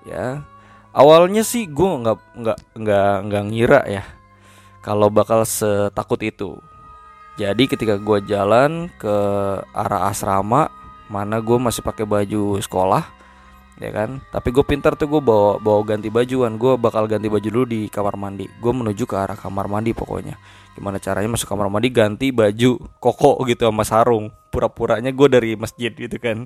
[0.06, 0.46] ya.
[0.96, 4.04] Awalnya sih gua nggak nggak nggak nggak ngira ya
[4.80, 6.56] kalau bakal setakut itu.
[7.36, 9.16] Jadi ketika gua jalan ke
[9.76, 10.72] arah asrama,
[11.06, 13.04] mana gue masih pakai baju sekolah,
[13.78, 14.18] ya kan?
[14.32, 16.58] Tapi gue pintar tuh gue bawa bawa ganti bajuan.
[16.58, 18.46] Gue bakal ganti baju dulu di kamar mandi.
[18.58, 20.34] Gue menuju ke arah kamar mandi pokoknya.
[20.74, 24.34] Gimana caranya masuk kamar mandi ganti baju koko gitu sama sarung.
[24.50, 26.44] Pura-puranya gue dari masjid gitu kan.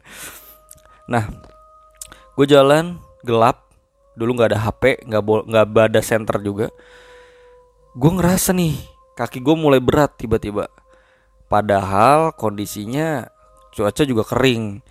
[1.11, 1.27] Nah,
[2.37, 3.71] gue jalan gelap.
[4.17, 6.67] Dulu nggak ada HP, nggak nggak ada center juga.
[7.97, 8.77] Gue ngerasa nih
[9.17, 10.69] kaki gue mulai berat tiba-tiba.
[11.51, 13.27] Padahal kondisinya
[13.75, 14.83] cuaca juga kering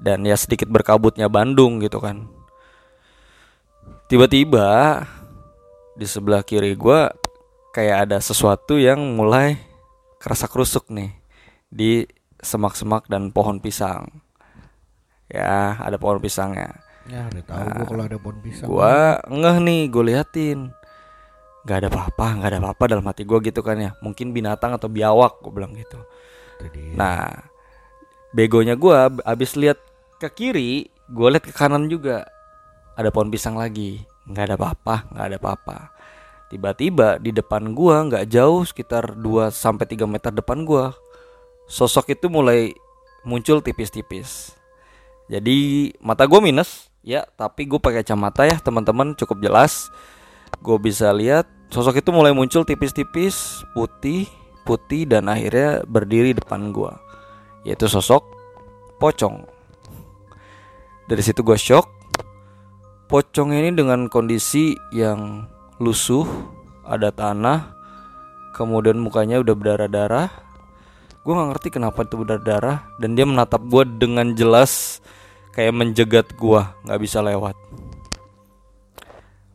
[0.00, 2.28] dan ya sedikit berkabutnya Bandung gitu kan.
[4.08, 5.04] Tiba-tiba
[5.98, 7.00] di sebelah kiri gue
[7.76, 9.60] kayak ada sesuatu yang mulai
[10.16, 11.12] kerasa kerusuk nih
[11.68, 12.08] di
[12.40, 14.08] semak-semak dan pohon pisang.
[15.28, 18.68] Ya ada pohon pisangnya Ya, udah tahu gua kalau ada pohon pisang.
[18.68, 20.58] gua ngeh nih gue liatin.
[21.64, 23.90] Nggak ada apa-apa nggak ada apa-apa dalam hati gua gitu kan ya.
[24.04, 25.96] Mungkin binatang atau biawak gue bilang gitu.
[26.60, 26.92] Itu dia.
[26.92, 27.48] nah
[28.36, 29.80] begonya gua ab- abis lihat
[30.20, 32.28] ke kiri gue lihat ke kanan juga.
[32.92, 34.04] Ada pohon pisang lagi.
[34.28, 35.78] Nggak ada apa-apa nggak ada apa-apa.
[36.52, 40.92] Tiba-tiba di depan gua nggak jauh sekitar 2 sampai 3 meter depan gua
[41.68, 42.76] sosok itu mulai
[43.24, 44.56] muncul tipis-tipis.
[45.28, 49.90] Jadi mata gue minus ya tapi gue pakai kacamata ya teman-teman cukup jelas.
[50.60, 54.26] Gue bisa lihat sosok itu mulai muncul tipis-tipis putih
[54.64, 56.92] putih dan akhirnya berdiri depan gue
[57.64, 58.24] yaitu sosok
[59.00, 59.44] pocong.
[61.08, 61.88] Dari situ gue shock
[63.08, 65.48] pocong ini dengan kondisi yang
[65.80, 66.28] lusuh
[66.84, 67.72] ada tanah
[68.52, 70.28] kemudian mukanya udah berdarah-darah.
[71.24, 75.00] Gue nggak ngerti kenapa itu berdarah dan dia menatap gue dengan jelas
[75.58, 77.58] kayak menjegat gue nggak bisa lewat.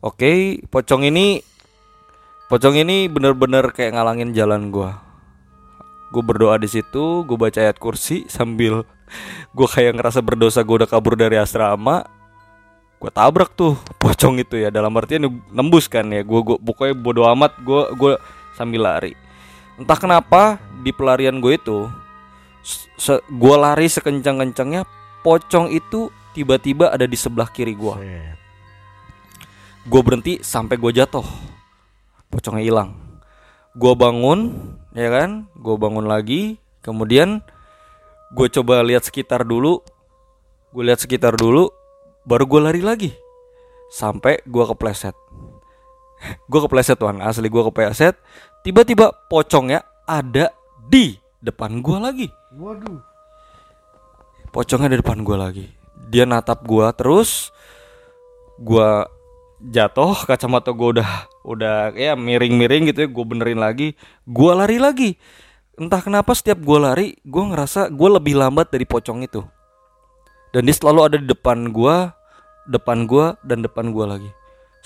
[0.04, 1.40] Oke pocong ini
[2.52, 4.92] pocong ini bener-bener kayak ngalangin jalan gue
[6.12, 8.84] gue berdoa di situ gue baca ayat kursi sambil
[9.56, 12.04] gue kayak ngerasa berdosa gue udah kabur dari asrama.
[13.00, 15.24] Gue tabrak tuh pocong itu ya dalam artian
[15.56, 16.20] nembus kan ya.
[16.20, 18.12] Gue gue pokoknya bodo amat gue gue
[18.60, 19.16] sambil lari.
[19.80, 21.88] Entah kenapa di pelarian gue itu
[23.32, 24.84] gue lari sekencang kencangnya
[25.24, 27.94] pocong itu tiba-tiba ada di sebelah kiri gue
[29.84, 31.24] gue berhenti sampai gue jatuh.
[32.32, 32.90] Pocongnya hilang.
[33.76, 34.50] Gue bangun
[34.96, 35.46] ya kan?
[35.54, 36.56] Gue bangun lagi.
[36.80, 37.44] Kemudian
[38.32, 39.84] gue coba lihat sekitar dulu.
[40.72, 41.68] Gue lihat sekitar dulu
[42.24, 43.10] baru gue lari lagi.
[43.92, 45.14] Sampai gue kepleset.
[46.50, 48.16] Gue kepleset tuan asli gue kepleset.
[48.64, 50.50] Tiba-tiba pocongnya ada
[50.88, 52.26] di depan gue lagi.
[52.56, 53.13] Waduh.
[54.54, 55.66] Pocongnya di depan gue lagi.
[56.14, 57.50] Dia natap gue terus
[58.62, 58.90] gue
[59.74, 61.10] jatuh kacamata gue udah
[61.42, 63.98] udah ya miring-miring gitu ya gue benerin lagi.
[64.22, 65.18] Gue lari lagi.
[65.74, 69.42] Entah kenapa setiap gue lari gue ngerasa gue lebih lambat dari pocong itu.
[70.54, 72.14] Dan dia selalu ada di depan gue
[72.70, 74.30] depan gue dan depan gue lagi.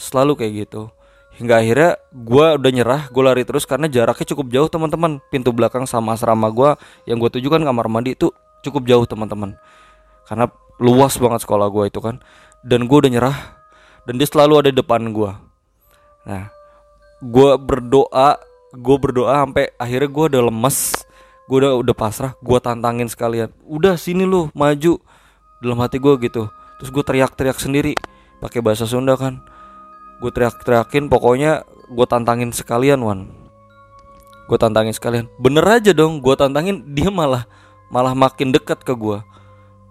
[0.01, 0.89] Selalu kayak gitu.
[1.37, 5.21] Hingga akhirnya gue udah nyerah gue lari terus karena jaraknya cukup jauh teman-teman.
[5.29, 6.73] Pintu belakang sama asrama gue
[7.05, 8.33] yang gue tuju kan kamar mandi itu
[8.63, 9.59] cukup jauh teman-teman.
[10.27, 12.21] Karena luas banget sekolah gue itu kan.
[12.63, 13.39] Dan gue udah nyerah.
[14.09, 15.49] Dan dia selalu ada di depan gue
[16.29, 16.53] nah
[17.25, 18.37] gue berdoa
[18.77, 21.09] gue berdoa sampai akhirnya gue udah lemes.
[21.49, 22.37] Gue udah udah pasrah.
[22.45, 23.49] Gue tantangin sekalian.
[23.65, 25.01] Udah sini lu maju.
[25.65, 26.53] Dalam hati gue gitu.
[26.77, 27.97] Terus gue teriak-teriak sendiri.
[28.45, 29.41] Pakai bahasa Sunda kan.
[30.21, 33.33] Gue teriak-teriakin pokoknya gue tantangin sekalian wan.
[34.45, 35.33] Gue tantangin sekalian.
[35.41, 36.85] Bener aja dong gue tantangin.
[36.93, 37.49] Dia malah
[37.89, 39.21] malah makin dekat ke gue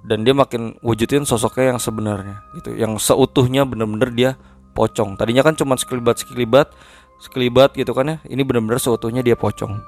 [0.07, 2.77] dan dia makin wujudin sosoknya yang sebenarnya gitu.
[2.77, 4.31] Yang seutuhnya bener-bener dia
[4.71, 5.19] pocong.
[5.19, 6.71] Tadinya kan cuma sekelibat sekelibat
[7.19, 8.17] sekelibat gitu kan ya.
[8.23, 9.81] Ini bener-bener seutuhnya dia pocong.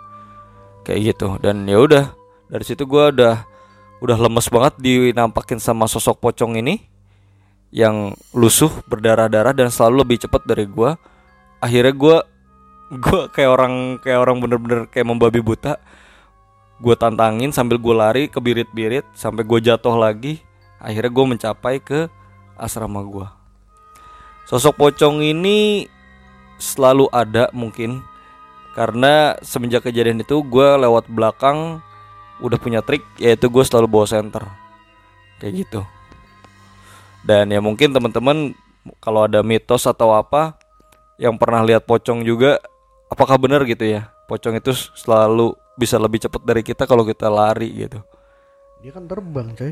[0.83, 1.27] Kayak gitu.
[1.39, 2.11] Dan ya udah
[2.49, 3.47] dari situ gue udah
[3.99, 6.83] udah lemes banget dinampakin sama sosok pocong ini
[7.69, 10.97] yang lusuh berdarah-darah dan selalu lebih cepat dari gue
[11.61, 12.17] akhirnya gue
[12.97, 15.77] gue kayak orang kayak orang bener-bener kayak membabi buta
[16.79, 20.39] gue tantangin sambil gue lari ke birit-birit sampai gue jatuh lagi
[20.79, 22.07] akhirnya gue mencapai ke
[22.55, 23.27] asrama gue
[24.47, 25.87] sosok pocong ini
[26.59, 28.03] selalu ada mungkin
[28.75, 31.83] karena semenjak kejadian itu gue lewat belakang
[32.39, 34.47] udah punya trik yaitu gue selalu bawa center
[35.39, 35.81] kayak gitu.
[37.23, 38.55] Dan ya mungkin teman-teman
[39.03, 40.55] kalau ada mitos atau apa
[41.19, 42.59] yang pernah lihat pocong juga
[43.11, 44.11] apakah benar gitu ya?
[44.31, 48.03] Pocong itu selalu bisa lebih cepat dari kita kalau kita lari gitu
[48.79, 49.71] Dia kan terbang, coy.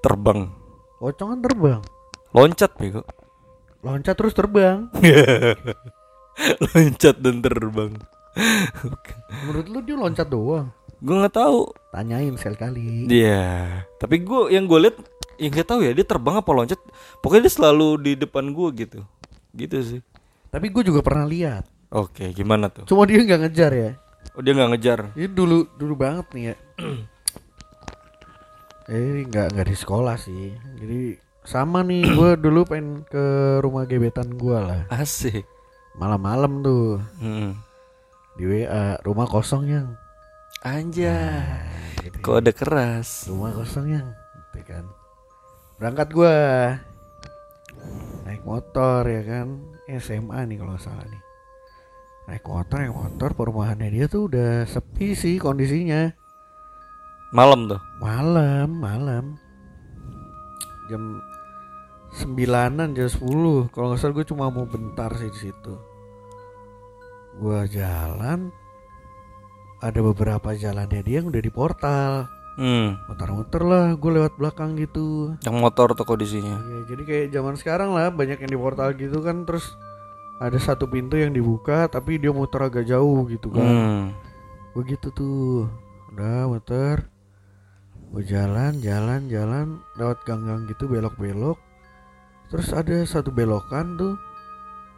[0.00, 0.48] terbang
[0.96, 1.80] Pocong kan terbang.
[2.32, 3.02] loncat bego
[3.82, 4.86] Loncat terus terbang.
[6.64, 7.92] loncat dan terbang
[9.44, 10.72] Menurut lu dia loncat doang.
[10.98, 13.04] gue nggak tahu Tanyain sekali.
[13.04, 14.96] Iya, tapi gue yang gue lihat
[15.36, 16.80] yang nggak tahu ya dia terbang apa loncat.
[17.20, 19.04] Pokoknya dia selalu di depan gue gitu,
[19.52, 20.00] gitu sih.
[20.48, 21.68] Tapi gue juga pernah lihat.
[21.92, 22.88] Oke, gimana tuh?
[22.88, 23.90] Cuma dia nggak ngejar ya.
[24.32, 25.00] Oh dia nggak ngejar.
[25.12, 26.54] Ini dulu dulu banget nih ya.
[28.92, 30.56] eh nggak nggak di sekolah sih.
[30.80, 34.82] Jadi sama nih gue dulu pengen ke rumah gebetan gue lah.
[34.88, 35.44] Asik.
[35.92, 37.52] Malam-malam tuh Hmm.
[38.34, 39.88] di WA rumah kosong yang.
[40.64, 41.44] Anjay.
[42.00, 42.16] Gitu.
[42.24, 43.28] Kode keras.
[43.28, 44.08] Rumah kosong yang.
[44.54, 44.88] Gitu kan.
[45.76, 46.34] Berangkat gue
[48.22, 49.60] naik motor ya kan
[49.98, 51.21] SMA nih kalau salah nih
[52.24, 56.14] naik motor naik motor perumahannya dia tuh udah sepi sih kondisinya
[57.32, 57.80] Malam tuh.
[57.96, 59.24] malam malam
[60.86, 61.24] jam
[62.12, 63.24] sembilanan jam 10
[63.70, 65.74] kalau nggak salah gue cuma mau bentar sih di situ
[67.34, 68.52] gue jalan
[69.80, 72.12] ada beberapa jalannya dia yang udah di portal
[72.52, 73.00] Hmm.
[73.08, 76.60] muter-muter lah gue lewat belakang gitu Yang motor tuh kondisinya.
[76.60, 79.72] ya, jadi kayak zaman sekarang lah banyak yang di portal gitu kan terus
[80.42, 84.02] ada satu pintu yang dibuka tapi dia muter agak jauh gitu kan Hmm.
[84.72, 85.70] begitu tuh
[86.10, 87.06] udah muter
[88.10, 91.56] gue jalan jalan jalan lewat gang-gang gitu belok-belok
[92.48, 94.14] terus ada satu belokan tuh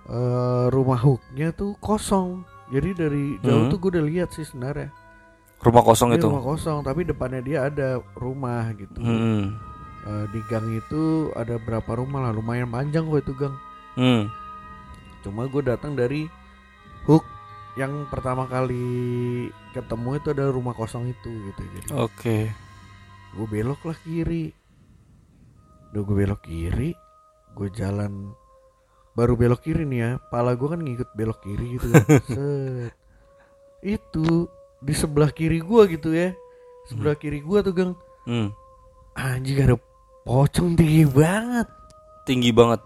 [0.07, 3.71] eh rumah hooknya tuh kosong jadi dari jauh Hmm.
[3.71, 4.91] tuh gue udah lihat sih sebenarnya
[5.57, 6.29] Rumah kosong Ini itu.
[6.29, 9.57] rumah kosong tapi depannya dia ada rumah gitu Hmm.
[10.05, 13.55] Eh, di gang itu ada berapa rumah lah lumayan panjang kok itu gang
[13.95, 14.29] Hmm.
[15.25, 16.29] Cuma gue datang dari
[17.05, 17.25] hook
[17.75, 22.39] yang pertama kali ketemu itu ada rumah kosong itu gitu jadi Oke.
[23.35, 24.53] gue belok lah kiri
[25.91, 26.91] udah gue belok kiri
[27.55, 28.31] gue jalan
[29.13, 32.93] baru belok kiri nih ya pala gue kan ngikut belok kiri gitu kan Set.
[33.81, 34.47] itu
[34.79, 36.31] di sebelah kiri gue gitu ya
[36.85, 37.93] sebelah kiri gue tuh gang
[38.25, 38.49] Hmm.
[39.13, 39.77] anjing ada
[40.23, 41.69] pocong tinggi banget
[42.25, 42.81] Tinggi banget.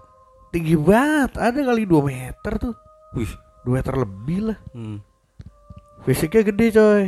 [0.48, 2.74] Tinggi banget ada kali 2 meter tuh
[3.12, 3.32] Wih.
[3.62, 4.98] 2 meter lebih lah Hmm.
[6.02, 7.04] fisiknya gede coy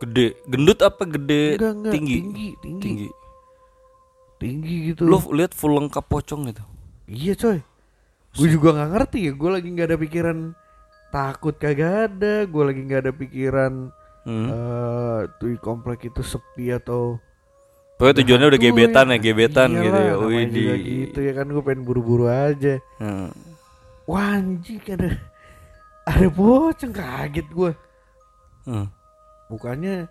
[0.00, 0.32] Gede.
[0.46, 1.54] Gendut apa gede?
[1.54, 2.14] enggak enggak tinggi.
[2.16, 3.08] tinggi tinggi Tinggi.
[4.38, 6.64] tinggi gitu Lu lihat full lengkap pocong gitu.
[7.06, 7.60] iya coy
[8.30, 10.38] gue juga nggak ngerti ya gue lagi nggak ada pikiran
[11.10, 13.74] takut kagak ada gue lagi nggak ada pikiran
[14.20, 14.46] Hmm.
[14.46, 17.16] eh tuh komplek itu sepi atau
[18.00, 20.14] Pokoknya tujuannya udah hantu gebetan ya, Nah, gebetan iyalah, gitu ya.
[20.16, 20.44] Wih
[20.80, 23.28] gitu ya kan gue pengen buru-buru aja Hmm.
[24.08, 25.20] wah anjing ada
[26.08, 26.26] ada
[26.90, 27.72] kaget gue
[28.64, 28.88] Hmm.
[29.46, 30.08] mukanya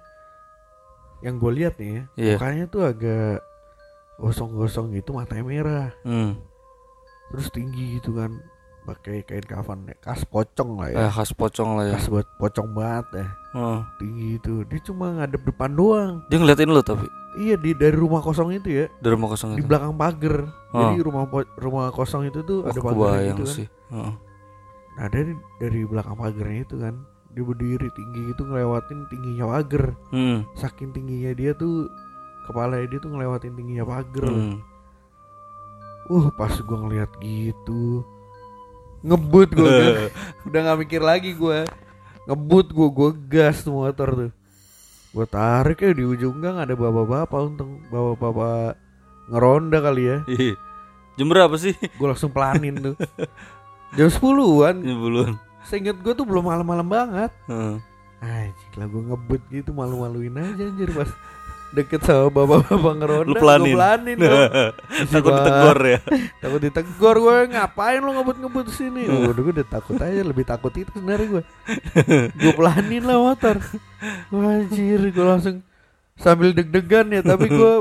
[1.20, 2.36] yang gue lihat nih ya Iya.
[2.38, 3.42] mukanya tuh agak
[4.16, 6.38] gosong-gosong gitu matanya merah Hmm.
[7.34, 8.38] terus tinggi gitu kan
[8.90, 11.94] pakai kain kafan ya kas pocong lah ya Eh, khas pocong lah ya.
[11.94, 13.82] kas buat pocong banget ya Hmm.
[13.96, 18.20] tinggi itu dia cuma ngadep depan doang Dia ngeliatin lu tapi iya di dari rumah
[18.20, 19.66] kosong itu ya dari rumah kosong di itu.
[19.66, 20.82] belakang pagar Oh.
[20.88, 21.24] jadi rumah
[21.56, 23.68] rumah kosong itu tuh ada pagar gitu kan sih.
[23.90, 24.14] Heeh.
[24.92, 26.94] nah dari dari belakang pagarnya itu kan
[27.30, 30.46] dia berdiri tinggi itu ngelewatin tingginya pagar Hmm.
[30.54, 31.90] saking tingginya dia tuh
[32.46, 34.58] kepala dia tuh ngelewatin tingginya pagar Hmm.
[36.08, 38.02] uh pas gua ngeliat gitu
[39.02, 39.94] ngebut gua kan.
[40.50, 41.64] udah nggak mikir lagi gua
[42.26, 44.32] ngebut gua gua gas tuh motor tuh
[45.10, 48.78] gua tarik ya di ujung gang ada bapak-bapak untung bapak-bapak
[49.30, 50.18] ngeronda kali ya.
[51.16, 51.74] Jam berapa sih?
[51.96, 52.96] gua langsung pelanin tuh
[53.98, 55.32] jam 10-an Jam belum.
[55.64, 57.76] seinget gua tuh belum malam-malam banget Heeh.
[58.20, 61.08] Anjir lah gue ngebut gitu malu-maluin aja anjir pas
[61.72, 63.74] deket sama bapak-bapak ngeronda Lu pelanin.
[63.74, 64.18] Pelanin.
[65.14, 66.00] Takut ditegur ya.
[66.38, 70.90] Takut ditegur gue ngapain lu ngebut-ngebut sini Udah gue udah takut aja lebih takut itu
[70.90, 71.44] sebenarnya gue
[72.34, 73.62] Gue pelanin lah motor
[74.30, 75.62] Wah, Anjir gue langsung
[76.16, 77.74] sambil deg-degan ya Tapi gue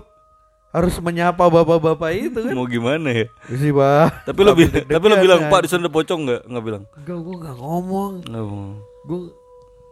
[0.69, 3.27] harus menyapa bapak-bapak itu kan Mau gimana ya?
[3.49, 5.51] Sih pak Tapi lu bi- deg-degan tapi lu bilang, kan.
[5.51, 6.83] "Pak, di sana pocong enggak?" Enggak bilang.
[6.95, 8.69] Enggak gue gak ngomong Enggak mau.
[9.03, 9.21] Gue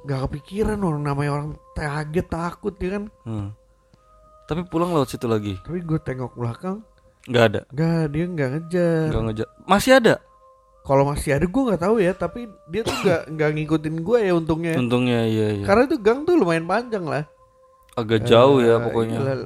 [0.05, 3.49] gak kepikiran orang namanya orang kaget takut ya kan Hmm.
[4.47, 5.59] Tapi pulang lewat situ lagi.
[5.61, 6.83] Tapi gue tengok belakang
[7.27, 7.61] Enggak ada.
[7.69, 9.49] Enggak dia nggak ngejar Enggak ngejar.
[9.65, 10.15] Masih ada.
[10.81, 14.33] Kalau masih ada gue nggak tahu ya Tapi dia tuh nggak nggak ngikutin gue ya
[14.33, 15.65] untungnya Untungnya iya iya.
[15.65, 17.27] Karena itu gang tuh lumayan panjang lah
[17.93, 19.19] Agak jauh ya Eh, pokoknya.
[19.19, 19.37] iyalah,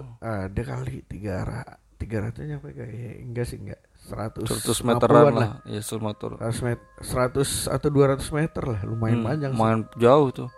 [0.51, 1.62] Ada kali tiga ra
[1.96, 5.51] tiga ratus nyampe kayak enggak sih enggak seratus 100 meteran lah.
[5.62, 6.30] Iya, 100 meter.
[6.34, 9.61] 100 meter, 100 atau 200 meter lah lumayan Hmm, panjang sih.
[9.61, 10.48] Main jauh tuh.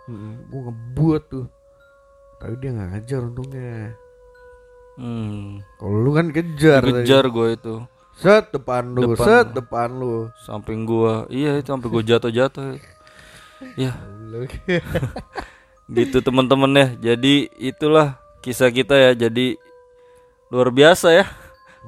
[0.47, 1.45] gue ngebuat tuh
[2.33, 3.91] tapi dia nggak ngejar untungnya
[4.93, 5.65] Hmm.
[5.75, 6.81] kalau lu kan kejar.
[6.81, 7.75] Kejar gue itu.
[8.13, 9.25] set depan lu Depan.
[9.25, 11.25] set depan lu Samping gua.
[11.27, 12.77] Iya, itu sampai gua jatuh-jatuh.
[13.73, 13.97] Ya,
[15.89, 16.87] gitu teman-teman ya.
[17.11, 19.11] Jadi itulah kisah kita ya.
[19.17, 19.57] Jadi
[20.47, 21.25] luar biasa ya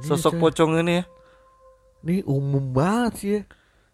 [0.01, 0.41] sosok coy.
[0.41, 1.03] pocong ini ya.
[2.01, 3.41] ini umum banget sih ya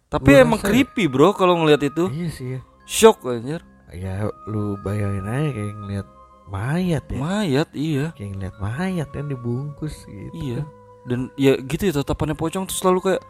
[0.08, 2.08] Tapi Gua emang rasa- creepy bro kalau ngeliat itu.
[2.10, 3.60] iya sih ya Shock anjir.
[3.92, 6.06] ya lu bayangin aja kayak ngeliat
[6.52, 8.06] mayat ya Mayat iya.
[8.12, 10.60] kayak ngeliat mayat kan dibungkus gitu Iya.
[10.60, 10.66] kan.
[11.02, 13.22] Dan ya gitu ya tatapannya pocong tuh selalu kayak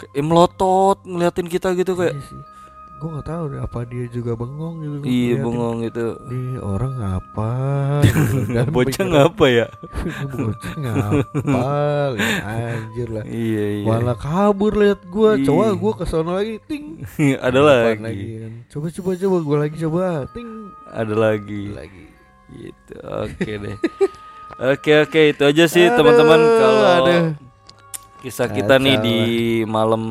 [0.00, 2.38] kayak melotot ngeliatin kita gitu kayak iya sih
[2.98, 6.06] gue nggak tahu deh apa dia juga bengong gitu iya ngeliatin, bengong gitu.
[6.24, 7.50] nih orang apa
[8.04, 8.66] gitu kan.
[8.74, 9.66] Bocah ngapa ya?
[9.70, 11.62] "Ini bocah ngapa
[12.10, 13.86] liat anjir lah Iya iya.
[13.86, 15.46] malah kabur lihat gua Iya.
[15.46, 16.98] coba gua ke sono lagi ting
[17.38, 18.02] Ada lagi.
[18.34, 18.52] kan.
[18.66, 20.50] coba coba coba gua lagi coba ting
[20.88, 21.62] Ada lagi.
[21.70, 22.04] lagi
[22.50, 22.94] Gitu.
[22.98, 23.76] Oke deh.
[24.58, 27.22] Oke oke itu aja sih teman-teman kalau aduh.
[28.18, 29.16] kisah kita nih di
[29.62, 30.02] malam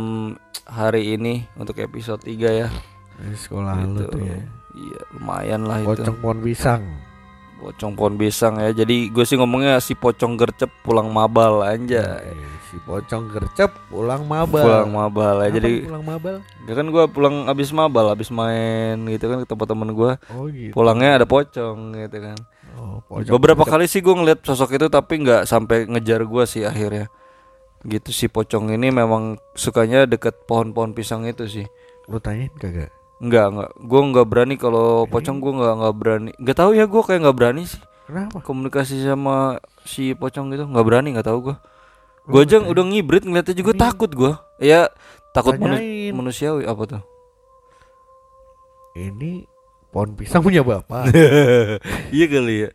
[0.64, 2.68] hari ini untuk episode 3 ya.
[3.18, 4.08] Ini sekolah lu Gitu.
[4.08, 4.40] tuh ya
[4.78, 5.90] Iya, lumayan lah itu.
[5.90, 6.82] pocong pohon pisang
[7.58, 8.70] Pocong pohon pisang ya.
[8.72, 12.22] Jadi gue sih ngomongnya si pocong gercep pulang mabal aja.
[12.68, 15.50] Si pocong gercep pulang mabal Pulang mabal ya.
[15.56, 16.36] Jadi pulang mabal
[16.68, 20.12] ya kan gue pulang abis mabal, abis main gitu kan ke tempat temen gue.
[20.36, 22.38] oh gitu Pulangnya ada pocong gitu kan.
[22.76, 23.74] oh, pocong Beberapa gercep.
[23.74, 27.08] kali sih gue ngeliat sosok itu tapi nggak sampai ngejar gue sih akhirnya.
[27.88, 31.68] Gitu si pocong ini memang sukanya deket pohon-pohon pisang itu sih.
[32.08, 33.72] lu tanyain kagak Enggak, enggak.
[33.82, 36.32] Gue nggak berani kalau pocong gue nggak nggak berani.
[36.38, 40.64] Nggak tahu ya gue kayak nggak berani sih kenapa komunikasi sama si pocong gitu.
[40.64, 41.56] Nggak berani, nggak tahu gue.
[42.28, 44.32] Gue aja udah ngibrit ngeliatnya juga Ini- takut gue.
[44.60, 44.92] Ya
[45.32, 45.80] takut manu-
[46.14, 47.04] manusiawi apa tuh?
[48.96, 49.46] ini
[49.88, 51.14] pohon pisang punya bapak
[52.12, 52.70] iya kali ya.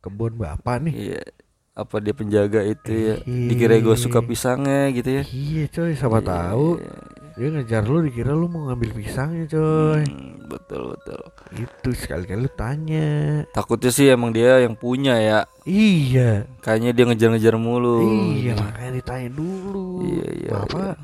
[0.00, 1.22] kebun bapak nih Iya.
[1.70, 3.14] Apa dia penjaga itu ya?
[3.22, 5.22] Dikira gue suka pisangnya gitu ya?
[5.26, 6.92] iya coy siapa tahu Iya.
[7.32, 11.20] Dia ngejar lu dikira lu mau ngambil pisangnya coy Hmm, betul betul.
[11.52, 13.10] itu sekali-kali lu tanya
[13.48, 15.40] Takutnya sih emang dia yang punya ya.
[15.62, 18.02] iya Kayaknya dia ngejar-ngejar mulu.
[18.32, 20.94] iya makanya ditanya dulu Iya, iya, bapak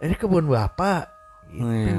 [0.00, 1.02] ini kebun bapak
[1.48, 1.98] itu Oh, iya.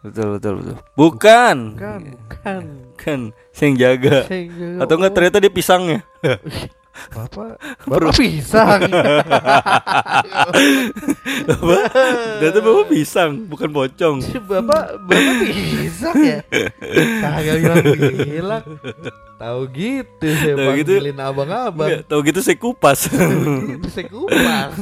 [0.00, 0.76] Betul betul betul.
[0.94, 1.56] Bukan.
[1.76, 2.62] kan kan
[2.96, 3.20] Kan
[3.50, 4.24] saya yang jaga.
[4.24, 6.00] Juga- Atau enggak oh, ternyata dia pisangnya.
[7.14, 8.82] Bapak Bapak pisang.
[11.46, 11.84] Bapak,
[12.42, 14.16] ternyata bapak pisang, bukan pocong.
[14.50, 16.38] bapak Bapak pisang ya.
[17.22, 17.84] Kagak bilang
[18.26, 18.64] bilang.
[19.40, 20.68] Tahu gitu saya gitu.
[20.68, 21.88] panggilin abang-abang.
[21.88, 23.08] Nggak, tahu gitu saya kupas.
[23.08, 24.76] Itu saya kupas.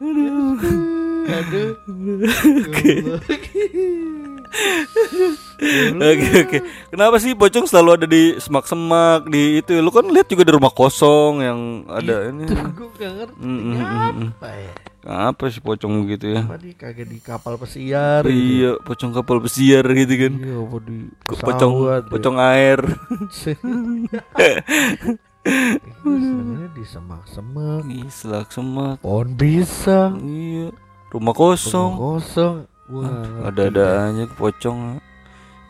[0.00, 0.56] Aduh.
[1.28, 1.76] Aduh.
[5.92, 6.58] Oke oke.
[6.90, 9.78] Kenapa sih pocong selalu ada di semak-semak di itu?
[9.78, 12.50] Lu kan lihat juga di rumah kosong yang ada ini.
[12.50, 14.28] Gue gak ngerti Mm, mm, mm, mm.
[14.36, 14.72] apa ya.
[15.02, 16.46] Apa sih pocong gitu ya?
[16.46, 18.34] Apa nih kagak di kapal pesiar gitu.
[18.34, 20.32] Iya, pocong kapal pesiar gitu kan.
[20.38, 20.96] Iya, apa di
[21.26, 21.96] Pocong ya.
[22.06, 22.78] pocong air.
[25.42, 29.02] Gue senengnya di semak-semak Ih, selak semak.
[29.02, 30.70] Pohon pisang Iya.
[31.10, 32.62] Rumah Rumah kosong.
[32.92, 35.00] Wah Ada-ada aja pocong.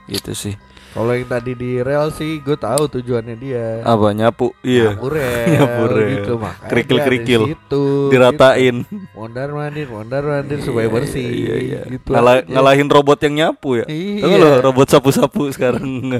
[0.04, 0.54] Gitu sih.
[0.92, 4.52] Kalau yang tadi di rel sih gue tahu tujuannya dia Apa nyapu?
[4.60, 4.92] Iya.
[4.92, 6.08] Nyapu rel, Nyapu rel.
[6.12, 7.40] gitu makanya Kerikil-kerikil.
[7.40, 8.76] dia ada di situ, Diratain.
[8.82, 8.96] gitu.
[9.16, 11.80] mondar mandir mondar mandir supaya bersih Iya, iya.
[11.88, 13.86] gitu Ngalah- ngalahin robot yang nyapu ya.
[13.88, 14.20] Iya.
[14.20, 15.80] Tahu lo robot sapu-sapu sekarang.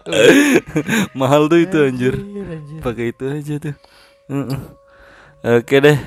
[1.12, 2.14] Mahal tuh itu anjir.
[2.16, 2.80] Anjir.
[2.80, 3.74] Pakai itu aja tuh.
[4.26, 4.60] Heeh.
[5.58, 5.98] Oke deh.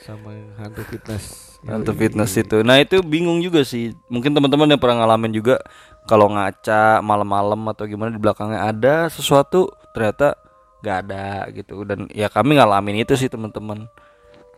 [0.00, 2.64] sama hantu fitness Untuk fitness itu.
[2.64, 3.92] Nah, itu bingung juga sih.
[4.08, 5.60] Mungkin teman-teman yang pernah ngalamin juga
[6.08, 10.40] kalau ngaca malam-malam atau gimana di belakangnya ada sesuatu ternyata
[10.80, 11.84] nggak ada gitu.
[11.84, 13.84] Dan ya kami ngalamin itu sih teman-teman.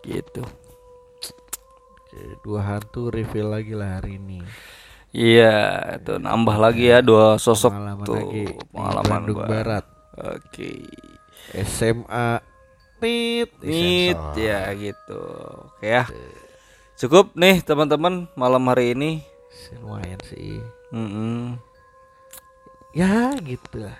[0.07, 0.46] Gitu.
[2.44, 4.44] Dua hantu reveal lagi lah hari ini
[5.12, 5.57] Iya,
[6.00, 9.48] itu nambah lagi ya dua sosok pengalaman tuh lagi di pengalaman Bandung gua.
[9.48, 9.84] Barat
[10.16, 10.72] Oke.
[11.53, 12.28] SMA
[13.03, 15.22] Nit Nit ya gitu.
[15.68, 16.09] Oke ya.
[17.03, 19.26] Cukup nih teman-teman malam hari ini.
[19.74, 21.57] lumayan sih Mm-mm.
[22.92, 23.96] ya gitu lah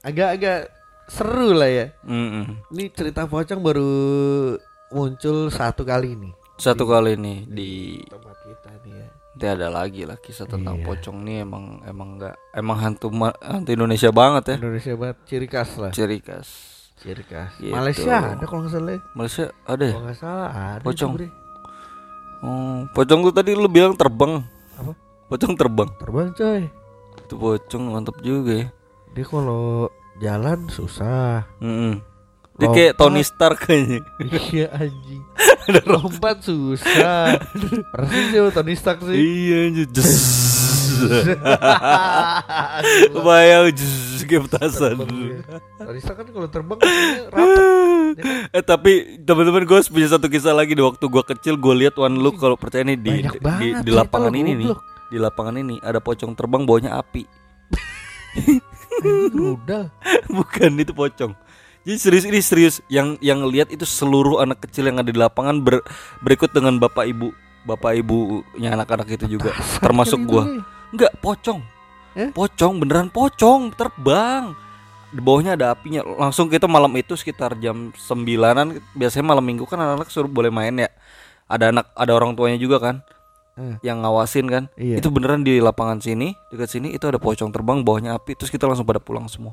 [0.00, 0.68] agak-agak
[1.06, 2.58] seru lah ya Mm-mm.
[2.68, 3.92] ini cerita pocong baru
[4.90, 7.70] muncul satu kali nih Satu kali nih di
[8.04, 10.84] tempat kita nih ya nanti ada lagi lah kisah tentang Iya.
[10.84, 13.06] pocong nih emang emang nggak emang hantu
[13.40, 14.56] hantu Indonesia banget ya.
[14.58, 16.48] Indonesia banget ciri khas lah Ciri khas.
[16.98, 17.70] ciri khas Gitu.
[17.70, 19.00] Malaysia ada kalau nggak salah ya.
[19.12, 19.92] Malaysia ada ya?
[19.92, 21.12] kalau nggak salah ada Pocong.
[22.42, 24.42] Oh, pocong tuh tadi lu bilang terbang.
[24.74, 24.92] Apa?
[25.28, 25.88] Pocong terbang.
[25.96, 26.62] terbang coy
[27.16, 28.68] Itu pocong mantap juga ya.
[29.08, 29.86] dia kalau
[30.18, 32.00] jalan susah Mm-mm.
[32.52, 32.74] Dia Lompat.
[32.74, 34.00] kayak Tony Stark kayaknya.
[34.48, 35.22] iya anjing
[35.88, 37.38] lompat susah
[37.88, 39.88] persis ya Tony Stark sih Iya anjir.
[43.26, 44.96] Bayang jess, kayak petasan.
[45.78, 46.78] Tony Stark kan kalau terbang
[47.30, 47.64] rapat
[48.56, 50.76] eh tapi teman-teman gue punya satu kisah lagi.
[50.76, 54.32] Di waktu gue kecil gue lihat one look kalau percaya nih di di, di, lapangan
[54.36, 54.68] ini nih.
[55.12, 57.24] di lapangan ini ada pocong terbang bawanya api.
[59.32, 59.92] Rudal.
[60.36, 61.32] Bukan itu pocong.
[61.82, 62.74] Jadi serius ini serius.
[62.86, 65.84] Yang yang lihat itu seluruh anak kecil yang ada di lapangan ber-
[66.22, 67.34] berikut dengan bapak ibu.
[67.62, 69.54] Bapak ibunya anak-anak itu juga.
[69.78, 70.42] Termasuk itu gua.
[70.46, 70.62] nih.
[70.92, 71.60] Enggak, pocong.
[72.12, 72.28] Eh?
[72.30, 74.52] Pocong, beneran pocong, terbang.
[75.12, 76.04] Di bawahnya ada apinya.
[76.04, 80.72] Langsung kita malam itu sekitar jam sembilanan biasanya malam Minggu kan anak-anak suruh boleh main
[80.72, 80.88] ya.
[81.48, 82.96] Ada anak ada orang tuanya juga kan
[83.60, 83.76] Eh.
[83.84, 84.64] yang ngawasin kan.
[84.80, 85.04] Iya.
[85.04, 88.64] Itu beneran di lapangan sini, dekat sini itu ada pocong terbang bawahnya api terus kita
[88.64, 89.52] langsung pada pulang semua.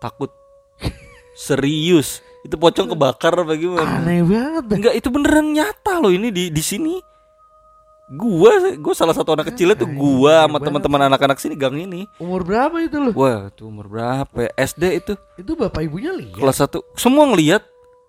[0.00, 0.32] Takut.
[1.36, 2.24] Serius.
[2.40, 4.00] Itu pocong kebakar apa gimana?
[4.00, 4.64] Aneh banget.
[4.72, 6.96] Enggak, itu beneran nyata loh ini di di sini.
[8.06, 12.06] Gua gua salah satu anak kecilnya tuh gua sama teman-teman anak-anak sini gang ini.
[12.22, 13.10] Umur berapa itu loh?
[13.10, 14.50] Wah, itu umur berapa ya?
[14.62, 16.86] SD itu Itu bapak ibunya lihat kelas 1.
[16.94, 17.66] Semua ngelihat,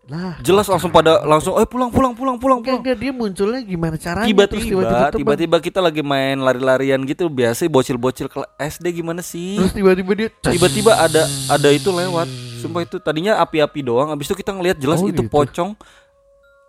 [0.08, 2.80] Lah jelas langsung pada langsung eh pulang pulang pulang pulang pulang.
[2.80, 8.40] enggak dia munculnya gimana caranya Tiba-tiba tiba-tiba kita lagi main lari-larian gitu biasa bocil-bocil ke
[8.56, 9.58] SD gimana sih?
[9.58, 12.30] Terus tiba-tiba dia Tiba-tiba ada ada itu lewat.
[12.62, 15.28] Sumpah itu tadinya api-api doang, habis itu kita ngelihat jelas Oh, itu gitu.
[15.28, 15.74] pocong.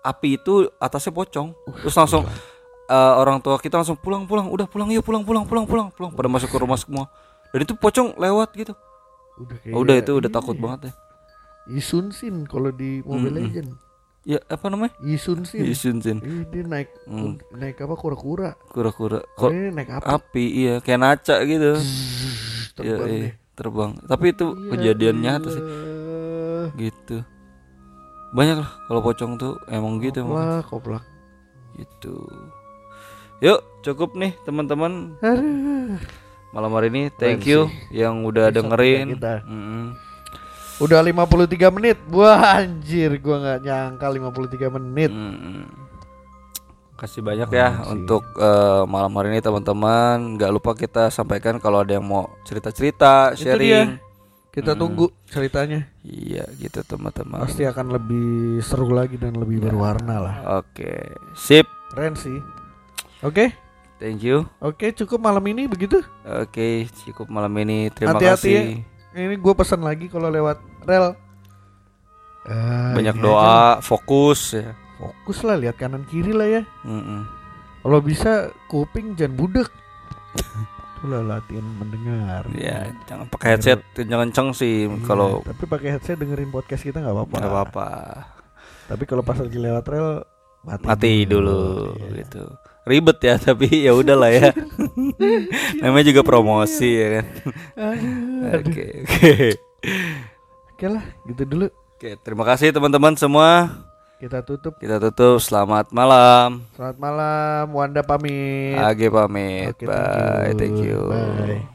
[0.01, 1.53] Api itu atasnya pocong.
[1.79, 2.25] Terus langsung
[2.89, 6.11] eh, orang tua kita langsung pulang pulang, udah pulang yuk pulang pulang pulang pulang pulang.
[6.13, 7.07] Pada masuk ke rumah semua.
[7.49, 8.73] Dan itu pocong lewat gitu.
[9.39, 10.93] udah, Oh, udah itu udah takut banget ya.
[11.69, 13.39] Isun Sin kalau di Mobile Mm-mm.
[13.45, 13.71] Legend.
[14.25, 14.93] Ya apa namanya?
[15.01, 15.65] Isun Sin.
[15.65, 16.19] Isun Sin.
[16.21, 17.41] Ih, dia naik Hmm.
[17.55, 18.57] naik apa kura-kura.
[18.67, 19.25] Kura-kura.
[19.33, 20.05] Kalau Kok ini naik apa?
[20.11, 21.73] api iya kayak naca gitu.
[22.79, 23.33] Iya, Terbang iya, deh.
[23.55, 23.91] terbang.
[24.05, 25.65] Tapi itu Iya, kejadian nyata sih
[26.77, 27.17] gitu.
[28.31, 30.37] Banyak lah kalau pocong tuh emang gitu emang.
[30.37, 31.05] Koplak, koplak.
[31.75, 32.15] Gitu.
[33.39, 35.15] Yuk, cukup nih teman-teman
[36.55, 37.07] malam hari ini.
[37.15, 39.15] Thank you yang udah dengerin.
[39.15, 39.47] kita.
[39.47, 39.95] Mm-mm.
[40.83, 41.99] Udah 53 menit.
[42.11, 45.11] Wah, anjir, gua nggak nyangka 53 menit.
[45.15, 45.71] Mm-mm.
[46.99, 50.35] Kasih banyak ya untuk eh, malam hari ini teman-teman.
[50.35, 54.03] Gak lupa kita sampaikan kalau ada yang mau cerita-cerita, sharing.
[54.51, 55.87] Kita Kita tunggu ceritanya.
[56.03, 57.39] Iya gitu teman-teman.
[57.47, 60.37] Pasti akan lebih seru lagi dan lebih berwarna lah.
[60.59, 61.07] Oke,
[61.39, 61.71] sip.
[61.95, 62.58] Keren sih.
[63.21, 63.51] Oke,
[63.99, 64.47] Thank you.
[64.59, 65.99] oke cukup malam ini begitu.
[66.23, 67.91] Oke, cukup malam ini.
[67.91, 68.59] Terima Hati-hati kasih.
[69.11, 69.27] ya.
[69.27, 70.57] Ini gue pesan lagi kalau lewat
[70.87, 71.19] rel.
[72.47, 74.63] Ah, Banyak ini doa, fokus ya.
[74.63, 74.73] aja.
[74.97, 76.63] Fokus lah lihat kanan kiri lah ya.
[76.81, 77.27] Mm-mm.
[77.81, 78.33] Kalau bisa
[78.67, 79.69] kuping jangan budek.
[80.95, 82.43] Itulah latihan mendengar.
[82.53, 86.99] Ya, jangan pakai headset, jangan ceng sih Iya, kalau tapi pakai headset dengerin podcast kita
[86.99, 87.35] nggak apa-apa.
[87.37, 87.89] nggak apa-apa.
[88.89, 90.23] Tapi kalau pas lagi lewat rel
[90.61, 92.23] mati, Mati dulu Iya.
[92.23, 92.45] gitu.
[92.89, 94.51] Ribet ya, tapi ya udahlah ya.
[95.85, 97.27] Namanya juga promosi ya kan.
[98.59, 99.33] Oke, oke.
[100.73, 101.67] Oke lah, gitu dulu.
[101.99, 103.69] Oke, terima kasih teman-teman semua.
[104.19, 104.75] Kita tutup.
[104.83, 105.39] Kita tutup.
[105.39, 106.67] Selamat malam.
[106.75, 108.75] Selamat malam, Wanda pamit.
[108.75, 109.79] Age pamit.
[109.79, 110.51] Thank Bye.
[110.51, 110.59] you.
[110.59, 110.99] Thank you.
[111.07, 111.63] Bye.